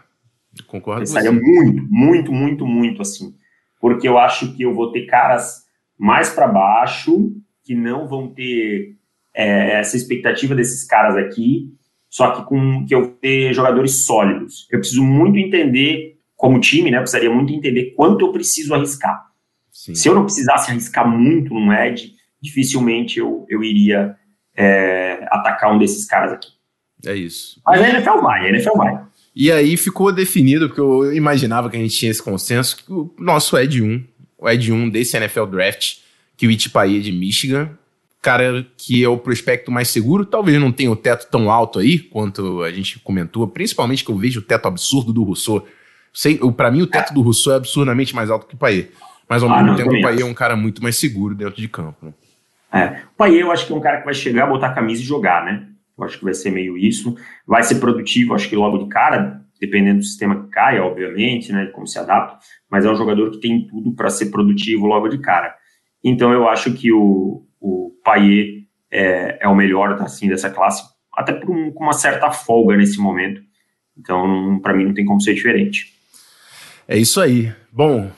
Concordo 0.74 1.02
Pensaria 1.02 1.30
muito, 1.30 1.86
muito, 1.88 2.32
muito, 2.32 2.66
muito 2.66 3.00
assim. 3.00 3.32
Porque 3.80 4.08
eu 4.08 4.18
acho 4.18 4.56
que 4.56 4.62
eu 4.64 4.74
vou 4.74 4.90
ter 4.90 5.06
caras 5.06 5.62
mais 5.96 6.30
para 6.30 6.48
baixo, 6.48 7.30
que 7.62 7.76
não 7.76 8.08
vão 8.08 8.34
ter 8.34 8.96
é, 9.32 9.78
essa 9.78 9.96
expectativa 9.96 10.52
desses 10.52 10.84
caras 10.84 11.14
aqui, 11.14 11.72
só 12.10 12.32
que 12.32 12.44
com 12.44 12.84
que 12.84 12.92
eu 12.92 13.12
ter 13.12 13.54
jogadores 13.54 14.04
sólidos. 14.04 14.66
Eu 14.68 14.80
preciso 14.80 15.04
muito 15.04 15.38
entender, 15.38 16.18
como 16.34 16.58
time, 16.58 16.90
né? 16.90 16.96
Eu 16.96 17.02
precisaria 17.02 17.30
muito 17.30 17.52
entender 17.52 17.94
quanto 17.96 18.26
eu 18.26 18.32
preciso 18.32 18.74
arriscar. 18.74 19.26
Sim. 19.70 19.94
Se 19.94 20.08
eu 20.08 20.14
não 20.14 20.24
precisasse 20.24 20.72
arriscar 20.72 21.08
muito 21.08 21.54
no 21.54 21.72
Edge, 21.72 22.14
dificilmente 22.42 23.20
eu, 23.20 23.46
eu 23.48 23.62
iria 23.62 24.16
é, 24.56 25.24
atacar 25.30 25.72
um 25.72 25.78
desses 25.78 26.04
caras 26.04 26.32
aqui. 26.32 26.48
É 27.06 27.14
isso. 27.14 27.60
Mas 27.64 27.80
a 27.80 27.88
NFL 27.90 28.20
vai, 28.22 28.46
a 28.46 28.48
NFL 28.48 28.76
vai. 28.76 29.04
E 29.34 29.50
aí 29.50 29.76
ficou 29.76 30.12
definido, 30.12 30.68
porque 30.68 30.80
eu 30.80 31.12
imaginava 31.12 31.68
que 31.68 31.76
a 31.76 31.80
gente 31.80 31.96
tinha 31.96 32.10
esse 32.10 32.22
consenso, 32.22 32.76
que 32.76 32.92
o 32.92 33.12
nosso 33.18 33.58
Ed 33.58 33.82
1, 33.82 34.04
o 34.38 34.48
Ed 34.48 34.72
1 34.72 34.90
desse 34.90 35.16
NFL 35.16 35.46
Draft, 35.46 35.96
que 36.36 36.46
o 36.46 36.50
Itipaí 36.50 36.98
é 36.98 37.00
de 37.00 37.10
Michigan, 37.10 37.70
cara 38.22 38.64
que 38.76 39.04
é 39.04 39.08
o 39.08 39.18
prospecto 39.18 39.70
mais 39.70 39.88
seguro, 39.88 40.24
talvez 40.24 40.58
não 40.58 40.72
tenha 40.72 40.90
o 40.90 40.96
teto 40.96 41.28
tão 41.30 41.50
alto 41.50 41.78
aí, 41.78 41.98
quanto 41.98 42.62
a 42.62 42.70
gente 42.70 42.98
comentou, 43.00 43.46
principalmente 43.46 44.04
que 44.04 44.10
eu 44.10 44.16
vejo 44.16 44.40
o 44.40 44.42
teto 44.42 44.66
absurdo 44.66 45.12
do 45.12 45.24
Rousseau. 45.24 45.66
Sei, 46.12 46.38
para 46.56 46.70
mim 46.70 46.82
o 46.82 46.86
teto 46.86 47.12
do 47.12 47.20
Rousseau 47.20 47.52
é 47.52 47.56
absurdamente 47.56 48.14
mais 48.14 48.30
alto 48.30 48.46
que 48.46 48.54
o 48.54 48.58
Paê. 48.58 48.88
Mas 49.28 49.42
ao 49.42 49.50
ah, 49.50 49.62
mesmo 49.62 49.76
tempo 49.76 49.94
o 49.94 50.00
Paê 50.00 50.22
é 50.22 50.24
um 50.24 50.32
cara 50.32 50.56
muito 50.56 50.82
mais 50.82 50.96
seguro 50.96 51.34
dentro 51.34 51.60
de 51.60 51.68
campo. 51.68 52.06
Né? 52.06 52.12
É, 52.72 52.86
o 53.12 53.16
Paê 53.16 53.42
eu 53.42 53.50
acho 53.50 53.66
que 53.66 53.72
é 53.72 53.76
um 53.76 53.80
cara 53.80 53.98
que 53.98 54.04
vai 54.04 54.14
chegar, 54.14 54.46
botar 54.46 54.68
a 54.68 54.74
camisa 54.74 55.02
e 55.02 55.04
jogar, 55.04 55.44
né? 55.44 55.66
Eu 55.96 56.04
acho 56.04 56.18
que 56.18 56.24
vai 56.24 56.34
ser 56.34 56.50
meio 56.50 56.76
isso. 56.76 57.16
Vai 57.46 57.62
ser 57.62 57.76
produtivo, 57.76 58.34
acho 58.34 58.48
que 58.48 58.56
logo 58.56 58.78
de 58.78 58.88
cara, 58.88 59.40
dependendo 59.60 60.00
do 60.00 60.04
sistema 60.04 60.42
que 60.42 60.50
caia, 60.50 60.82
obviamente, 60.84 61.52
né, 61.52 61.66
como 61.66 61.86
se 61.86 61.98
adapta, 61.98 62.38
mas 62.70 62.84
é 62.84 62.90
um 62.90 62.96
jogador 62.96 63.30
que 63.30 63.40
tem 63.40 63.66
tudo 63.66 63.92
para 63.92 64.10
ser 64.10 64.26
produtivo 64.26 64.86
logo 64.86 65.08
de 65.08 65.18
cara. 65.18 65.54
Então 66.02 66.32
eu 66.32 66.48
acho 66.48 66.72
que 66.72 66.92
o, 66.92 67.46
o 67.60 67.92
Paier 68.04 68.64
é, 68.90 69.38
é 69.40 69.48
o 69.48 69.54
melhor 69.54 69.92
assim, 70.02 70.28
dessa 70.28 70.50
classe, 70.50 70.82
até 71.16 71.32
por 71.32 71.50
um, 71.50 71.72
com 71.72 71.84
uma 71.84 71.92
certa 71.92 72.30
folga 72.30 72.76
nesse 72.76 72.98
momento. 72.98 73.40
Então, 73.96 74.58
para 74.60 74.74
mim, 74.74 74.86
não 74.86 74.94
tem 74.94 75.04
como 75.04 75.20
ser 75.20 75.34
diferente. 75.34 75.92
É 76.86 76.98
isso 76.98 77.20
aí. 77.20 77.52
Bom, 77.72 78.10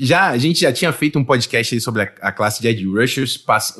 já 0.00 0.30
a 0.30 0.38
gente 0.38 0.60
já 0.60 0.72
tinha 0.72 0.92
feito 0.92 1.18
um 1.18 1.24
podcast 1.24 1.78
sobre 1.80 2.02
a, 2.02 2.12
a 2.22 2.32
classe 2.32 2.62
de 2.62 2.68
Ed 2.68 2.86
Rushers, 2.86 3.36
pass, 3.36 3.78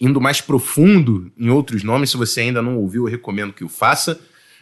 indo 0.00 0.20
mais 0.20 0.40
profundo 0.40 1.30
em 1.38 1.50
outros 1.50 1.82
nomes. 1.82 2.10
Se 2.10 2.16
você 2.16 2.40
ainda 2.40 2.62
não 2.62 2.78
ouviu, 2.78 3.04
eu 3.04 3.10
recomendo 3.10 3.52
que 3.52 3.62
o 3.62 3.68
faça. 3.68 4.18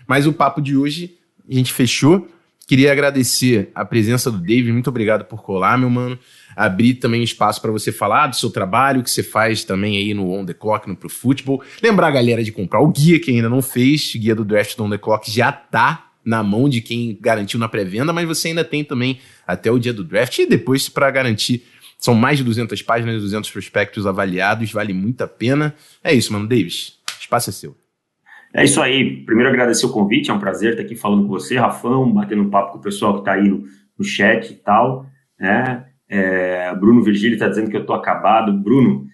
Mas 0.06 0.26
o 0.26 0.32
papo 0.32 0.60
de 0.60 0.76
hoje 0.76 1.16
a 1.48 1.54
gente 1.54 1.72
fechou. 1.72 2.28
Queria 2.66 2.92
agradecer 2.92 3.70
a 3.74 3.84
presença 3.84 4.30
do 4.30 4.38
David. 4.38 4.72
Muito 4.72 4.90
obrigado 4.90 5.24
por 5.24 5.42
colar, 5.42 5.78
meu 5.78 5.88
mano. 5.88 6.18
Abrir 6.54 6.94
também 6.94 7.22
espaço 7.22 7.62
para 7.62 7.70
você 7.70 7.92
falar 7.92 8.26
do 8.26 8.36
seu 8.36 8.50
trabalho, 8.50 9.02
que 9.02 9.10
você 9.10 9.22
faz 9.22 9.64
também 9.64 9.96
aí 9.96 10.12
no 10.12 10.30
On 10.30 10.44
The 10.44 10.52
Clock, 10.52 10.88
no 10.88 10.96
Pro 10.96 11.08
Football. 11.08 11.62
Lembrar 11.82 12.08
a 12.08 12.10
galera 12.10 12.42
de 12.42 12.52
comprar 12.52 12.80
o 12.80 12.88
guia 12.88 13.20
que 13.20 13.30
ainda 13.30 13.48
não 13.48 13.62
fez. 13.62 14.12
Guia 14.14 14.34
do 14.34 14.44
Draft 14.44 14.76
do 14.76 14.84
On 14.84 14.90
The 14.90 14.98
Clock 14.98 15.30
já 15.30 15.52
tá 15.52 16.07
na 16.28 16.42
mão 16.42 16.68
de 16.68 16.82
quem 16.82 17.16
garantiu 17.18 17.58
na 17.58 17.70
pré-venda, 17.70 18.12
mas 18.12 18.28
você 18.28 18.48
ainda 18.48 18.62
tem 18.62 18.84
também 18.84 19.18
até 19.46 19.70
o 19.72 19.78
dia 19.78 19.94
do 19.94 20.04
draft 20.04 20.38
e 20.38 20.46
depois 20.46 20.86
para 20.86 21.10
garantir. 21.10 21.64
São 21.98 22.14
mais 22.14 22.36
de 22.36 22.44
200 22.44 22.82
páginas, 22.82 23.22
200 23.22 23.50
prospectos 23.50 24.06
avaliados, 24.06 24.70
vale 24.70 24.92
muito 24.92 25.22
a 25.22 25.26
pena. 25.26 25.74
É 26.04 26.12
isso, 26.12 26.30
mano. 26.30 26.46
Davis, 26.46 26.98
espaço 27.18 27.48
é 27.48 27.52
seu. 27.54 27.74
É 28.52 28.62
isso 28.62 28.80
aí. 28.82 29.24
Primeiro 29.24 29.48
agradecer 29.48 29.86
o 29.86 29.90
convite, 29.90 30.30
é 30.30 30.34
um 30.34 30.38
prazer 30.38 30.72
estar 30.72 30.82
aqui 30.82 30.94
falando 30.94 31.22
com 31.22 31.30
você, 31.30 31.56
Rafão, 31.56 32.12
batendo 32.12 32.42
um 32.42 32.50
papo 32.50 32.72
com 32.72 32.78
o 32.78 32.82
pessoal 32.82 33.14
que 33.14 33.20
está 33.20 33.32
aí 33.32 33.48
no, 33.48 33.64
no, 33.98 34.04
chat 34.04 34.50
e 34.50 34.56
tal. 34.56 35.06
Né? 35.40 35.86
É, 36.10 36.74
Bruno 36.74 37.02
Virgílio 37.02 37.36
está 37.36 37.48
dizendo 37.48 37.70
que 37.70 37.76
eu 37.76 37.86
tô 37.86 37.94
acabado. 37.94 38.52
Bruno, 38.52 39.06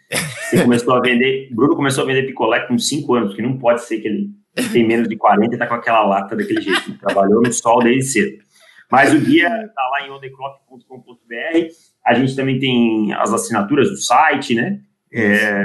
você 0.51 0.61
começou 0.65 0.95
a 0.95 1.01
vender. 1.01 1.49
Bruno 1.53 1.77
começou 1.77 2.03
a 2.03 2.07
vender 2.09 2.27
picolé 2.27 2.67
com 2.67 2.77
5 2.77 3.15
anos, 3.15 3.35
que 3.37 3.43
não 3.43 3.57
pode 3.57 3.85
ser 3.85 4.01
que 4.01 4.09
ele 4.09 4.31
tem 4.73 4.87
menos 4.87 5.09
de 5.09 5.17
40 5.17 5.55
e 5.55 5.59
tá 5.59 5.67
com 5.67 5.75
aquela 5.75 6.05
lata 6.05 6.37
daquele 6.37 6.61
jeito. 6.61 6.89
Ele 6.89 6.99
trabalhou 6.99 7.43
no 7.43 7.53
sol 7.53 7.83
desde 7.83 8.05
cedo. 8.05 8.45
Mas 8.91 9.13
o 9.13 9.19
guia 9.19 9.49
está 9.49 9.83
lá 9.89 10.07
em 10.07 10.11
ondeclock.com.br. 10.11 11.69
A 12.07 12.15
gente 12.15 12.37
também 12.37 12.59
tem 12.59 13.13
as 13.15 13.33
assinaturas 13.33 13.91
do 13.91 13.97
site, 13.97 14.55
né? 14.55 14.81
É, 15.13 15.63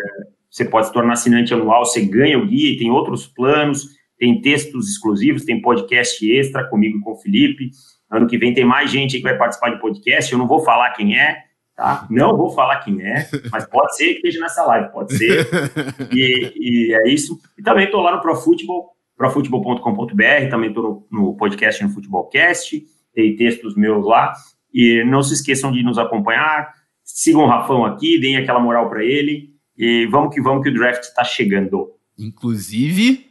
você 0.49 0.65
pode 0.65 0.87
se 0.87 0.93
tornar 0.93 1.13
assinante 1.13 1.53
anual, 1.53 1.85
você 1.85 2.01
ganha 2.01 2.39
o 2.39 2.45
guia, 2.45 2.77
tem 2.77 2.89
outros 2.89 3.27
planos, 3.27 3.85
tem 4.17 4.41
textos 4.41 4.89
exclusivos, 4.89 5.45
tem 5.45 5.61
podcast 5.61 6.31
extra 6.31 6.67
comigo 6.67 6.97
e 6.97 7.01
com 7.01 7.11
o 7.11 7.17
Felipe. 7.17 7.69
Ano 8.11 8.25
que 8.25 8.37
vem 8.37 8.53
tem 8.53 8.65
mais 8.65 8.89
gente 8.89 9.17
que 9.17 9.23
vai 9.23 9.37
participar 9.37 9.69
de 9.69 9.79
podcast. 9.79 10.31
Eu 10.31 10.39
não 10.39 10.47
vou 10.47 10.63
falar 10.63 10.91
quem 10.91 11.17
é, 11.17 11.43
tá? 11.79 12.05
Não 12.09 12.35
vou 12.35 12.49
falar 12.49 12.79
quem 12.79 13.01
é, 13.01 13.29
mas 13.49 13.65
pode 13.65 13.95
ser 13.95 14.07
que 14.07 14.15
esteja 14.15 14.41
nessa 14.41 14.65
live, 14.65 14.91
pode 14.91 15.17
ser. 15.17 15.47
E, 16.11 16.53
e 16.55 16.93
é 16.93 17.09
isso. 17.09 17.39
E 17.57 17.61
também 17.61 17.85
estou 17.85 18.01
lá 18.01 18.15
no 18.15 18.21
ProFootball, 18.21 18.89
profutebol.com.br, 19.15 20.49
também 20.49 20.69
estou 20.69 21.07
no, 21.11 21.21
no, 21.21 21.37
podcast 21.37 21.81
no 21.83 21.89
Futebolcast, 21.89 22.83
tem 23.13 23.35
textos 23.35 23.75
meus 23.75 24.05
lá. 24.05 24.33
E 24.73 25.03
não 25.05 25.21
se 25.21 25.33
esqueçam 25.33 25.71
de 25.71 25.81
nos 25.81 25.97
acompanhar, 25.97 26.73
sigam 27.03 27.43
o 27.43 27.47
Rafão 27.47 27.85
aqui, 27.85 28.19
deem 28.19 28.37
aquela 28.37 28.59
moral 28.59 28.89
para 28.89 29.03
ele. 29.03 29.49
E 29.77 30.05
vamos 30.07 30.33
que 30.33 30.41
vamos 30.41 30.63
que 30.63 30.69
o 30.69 30.73
draft 30.73 31.03
está 31.03 31.23
chegando. 31.23 31.91
Inclusive, 32.17 33.27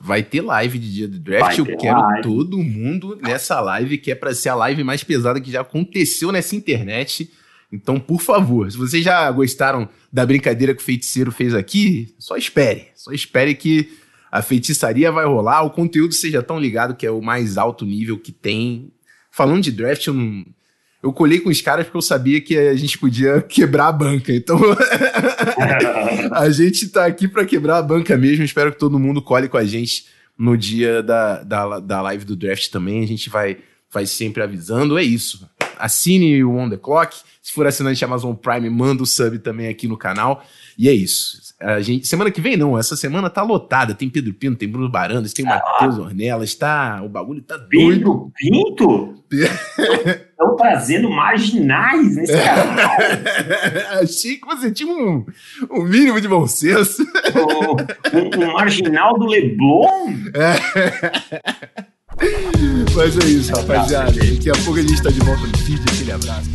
vai 0.00 0.22
ter 0.22 0.40
live 0.40 0.78
de 0.78 0.92
dia 0.92 1.08
do 1.08 1.18
draft. 1.18 1.58
Eu 1.58 1.76
quero 1.76 2.00
live. 2.00 2.22
todo 2.22 2.58
mundo 2.58 3.16
nessa 3.22 3.60
live, 3.60 3.98
que 3.98 4.10
é 4.10 4.14
para 4.14 4.34
ser 4.34 4.48
a 4.48 4.54
live 4.54 4.82
mais 4.82 5.04
pesada 5.04 5.40
que 5.40 5.50
já 5.50 5.60
aconteceu 5.60 6.32
nessa 6.32 6.56
internet. 6.56 7.30
Então, 7.70 8.00
por 8.00 8.20
favor, 8.20 8.70
se 8.70 8.78
vocês 8.78 9.04
já 9.04 9.30
gostaram 9.30 9.88
da 10.12 10.24
brincadeira 10.24 10.74
que 10.74 10.80
o 10.80 10.84
feiticeiro 10.84 11.30
fez 11.30 11.54
aqui, 11.54 12.14
só 12.18 12.36
espere. 12.36 12.88
Só 12.94 13.12
espere 13.12 13.54
que 13.54 13.92
a 14.30 14.42
feitiçaria 14.42 15.12
vai 15.12 15.26
rolar, 15.26 15.62
o 15.62 15.70
conteúdo 15.70 16.14
seja 16.14 16.42
tão 16.42 16.58
ligado 16.58 16.96
que 16.96 17.06
é 17.06 17.10
o 17.10 17.22
mais 17.22 17.58
alto 17.58 17.84
nível 17.84 18.18
que 18.18 18.32
tem. 18.32 18.90
Falando 19.30 19.62
de 19.62 19.70
draft, 19.70 20.06
eu 20.06 20.14
não, 20.14 20.44
eu 21.02 21.12
colhei 21.12 21.40
com 21.40 21.48
os 21.48 21.60
caras 21.60 21.84
porque 21.84 21.96
eu 21.96 22.02
sabia 22.02 22.40
que 22.40 22.56
a 22.56 22.74
gente 22.74 22.98
podia 22.98 23.40
quebrar 23.48 23.88
a 23.88 23.92
banca. 23.92 24.32
Então, 24.32 24.58
a 26.32 26.50
gente 26.50 26.88
tá 26.88 27.06
aqui 27.06 27.28
para 27.28 27.44
quebrar 27.44 27.78
a 27.78 27.82
banca 27.82 28.16
mesmo. 28.16 28.44
Espero 28.44 28.72
que 28.72 28.78
todo 28.78 28.98
mundo 28.98 29.22
colhe 29.22 29.48
com 29.48 29.56
a 29.56 29.64
gente 29.64 30.06
no 30.38 30.56
dia 30.56 31.02
da, 31.02 31.42
da, 31.42 31.80
da 31.80 32.02
live 32.02 32.24
do 32.24 32.36
draft 32.36 32.68
também. 32.70 33.02
A 33.02 33.06
gente 33.06 33.30
vai, 33.30 33.58
vai 33.92 34.06
sempre 34.06 34.42
avisando. 34.42 34.98
É 34.98 35.02
isso. 35.02 35.48
Assine 35.78 36.42
o 36.44 36.56
On 36.56 36.68
The 36.68 36.76
Clock. 36.76 37.16
Se 37.42 37.52
for 37.52 37.66
assinante 37.66 38.04
Amazon 38.04 38.34
Prime, 38.34 38.68
manda 38.68 39.02
o 39.02 39.06
sub 39.06 39.38
também 39.38 39.68
aqui 39.68 39.88
no 39.88 39.96
canal. 39.96 40.44
E 40.76 40.88
é 40.88 40.92
isso. 40.92 41.48
A 41.60 41.80
gente, 41.80 42.06
semana 42.06 42.30
que 42.30 42.40
vem 42.40 42.56
não, 42.56 42.78
essa 42.78 42.94
semana 42.94 43.28
tá 43.28 43.42
lotada. 43.42 43.94
Tem 43.94 44.08
Pedro 44.08 44.32
Pinto, 44.32 44.58
tem 44.58 44.68
Bruno 44.68 44.88
Barandas, 44.88 45.32
tem 45.32 45.46
ah, 45.46 45.54
Matheus 45.56 45.98
Ornelas, 45.98 46.54
tá, 46.54 47.02
o 47.02 47.08
bagulho 47.08 47.42
tá 47.42 47.56
doido. 47.56 47.70
Pedro 47.70 48.32
Pinto? 48.36 49.24
Estão 49.32 50.56
trazendo 50.56 51.10
marginais 51.10 52.14
nesse 52.14 52.32
canal. 52.32 52.96
Achei 54.00 54.36
que 54.36 54.46
você 54.46 54.70
tinha 54.70 54.92
um, 54.92 55.26
um 55.70 55.82
mínimo 55.82 56.20
de 56.20 56.28
bom 56.28 56.46
senso. 56.46 57.02
um, 58.14 58.44
um 58.44 58.52
marginal 58.52 59.18
do 59.18 59.26
Leblon? 59.26 60.12
É. 60.34 61.97
Mas 62.94 63.16
é 63.16 63.26
isso, 63.26 63.52
rapaziada. 63.52 64.12
Daqui 64.12 64.50
a 64.50 64.54
pouco 64.64 64.78
a 64.78 64.82
gente 64.82 65.02
tá 65.02 65.10
de 65.10 65.20
volta 65.20 65.46
no 65.46 65.58
vídeo. 65.58 65.84
Aquele 65.92 66.12
abraço. 66.12 66.50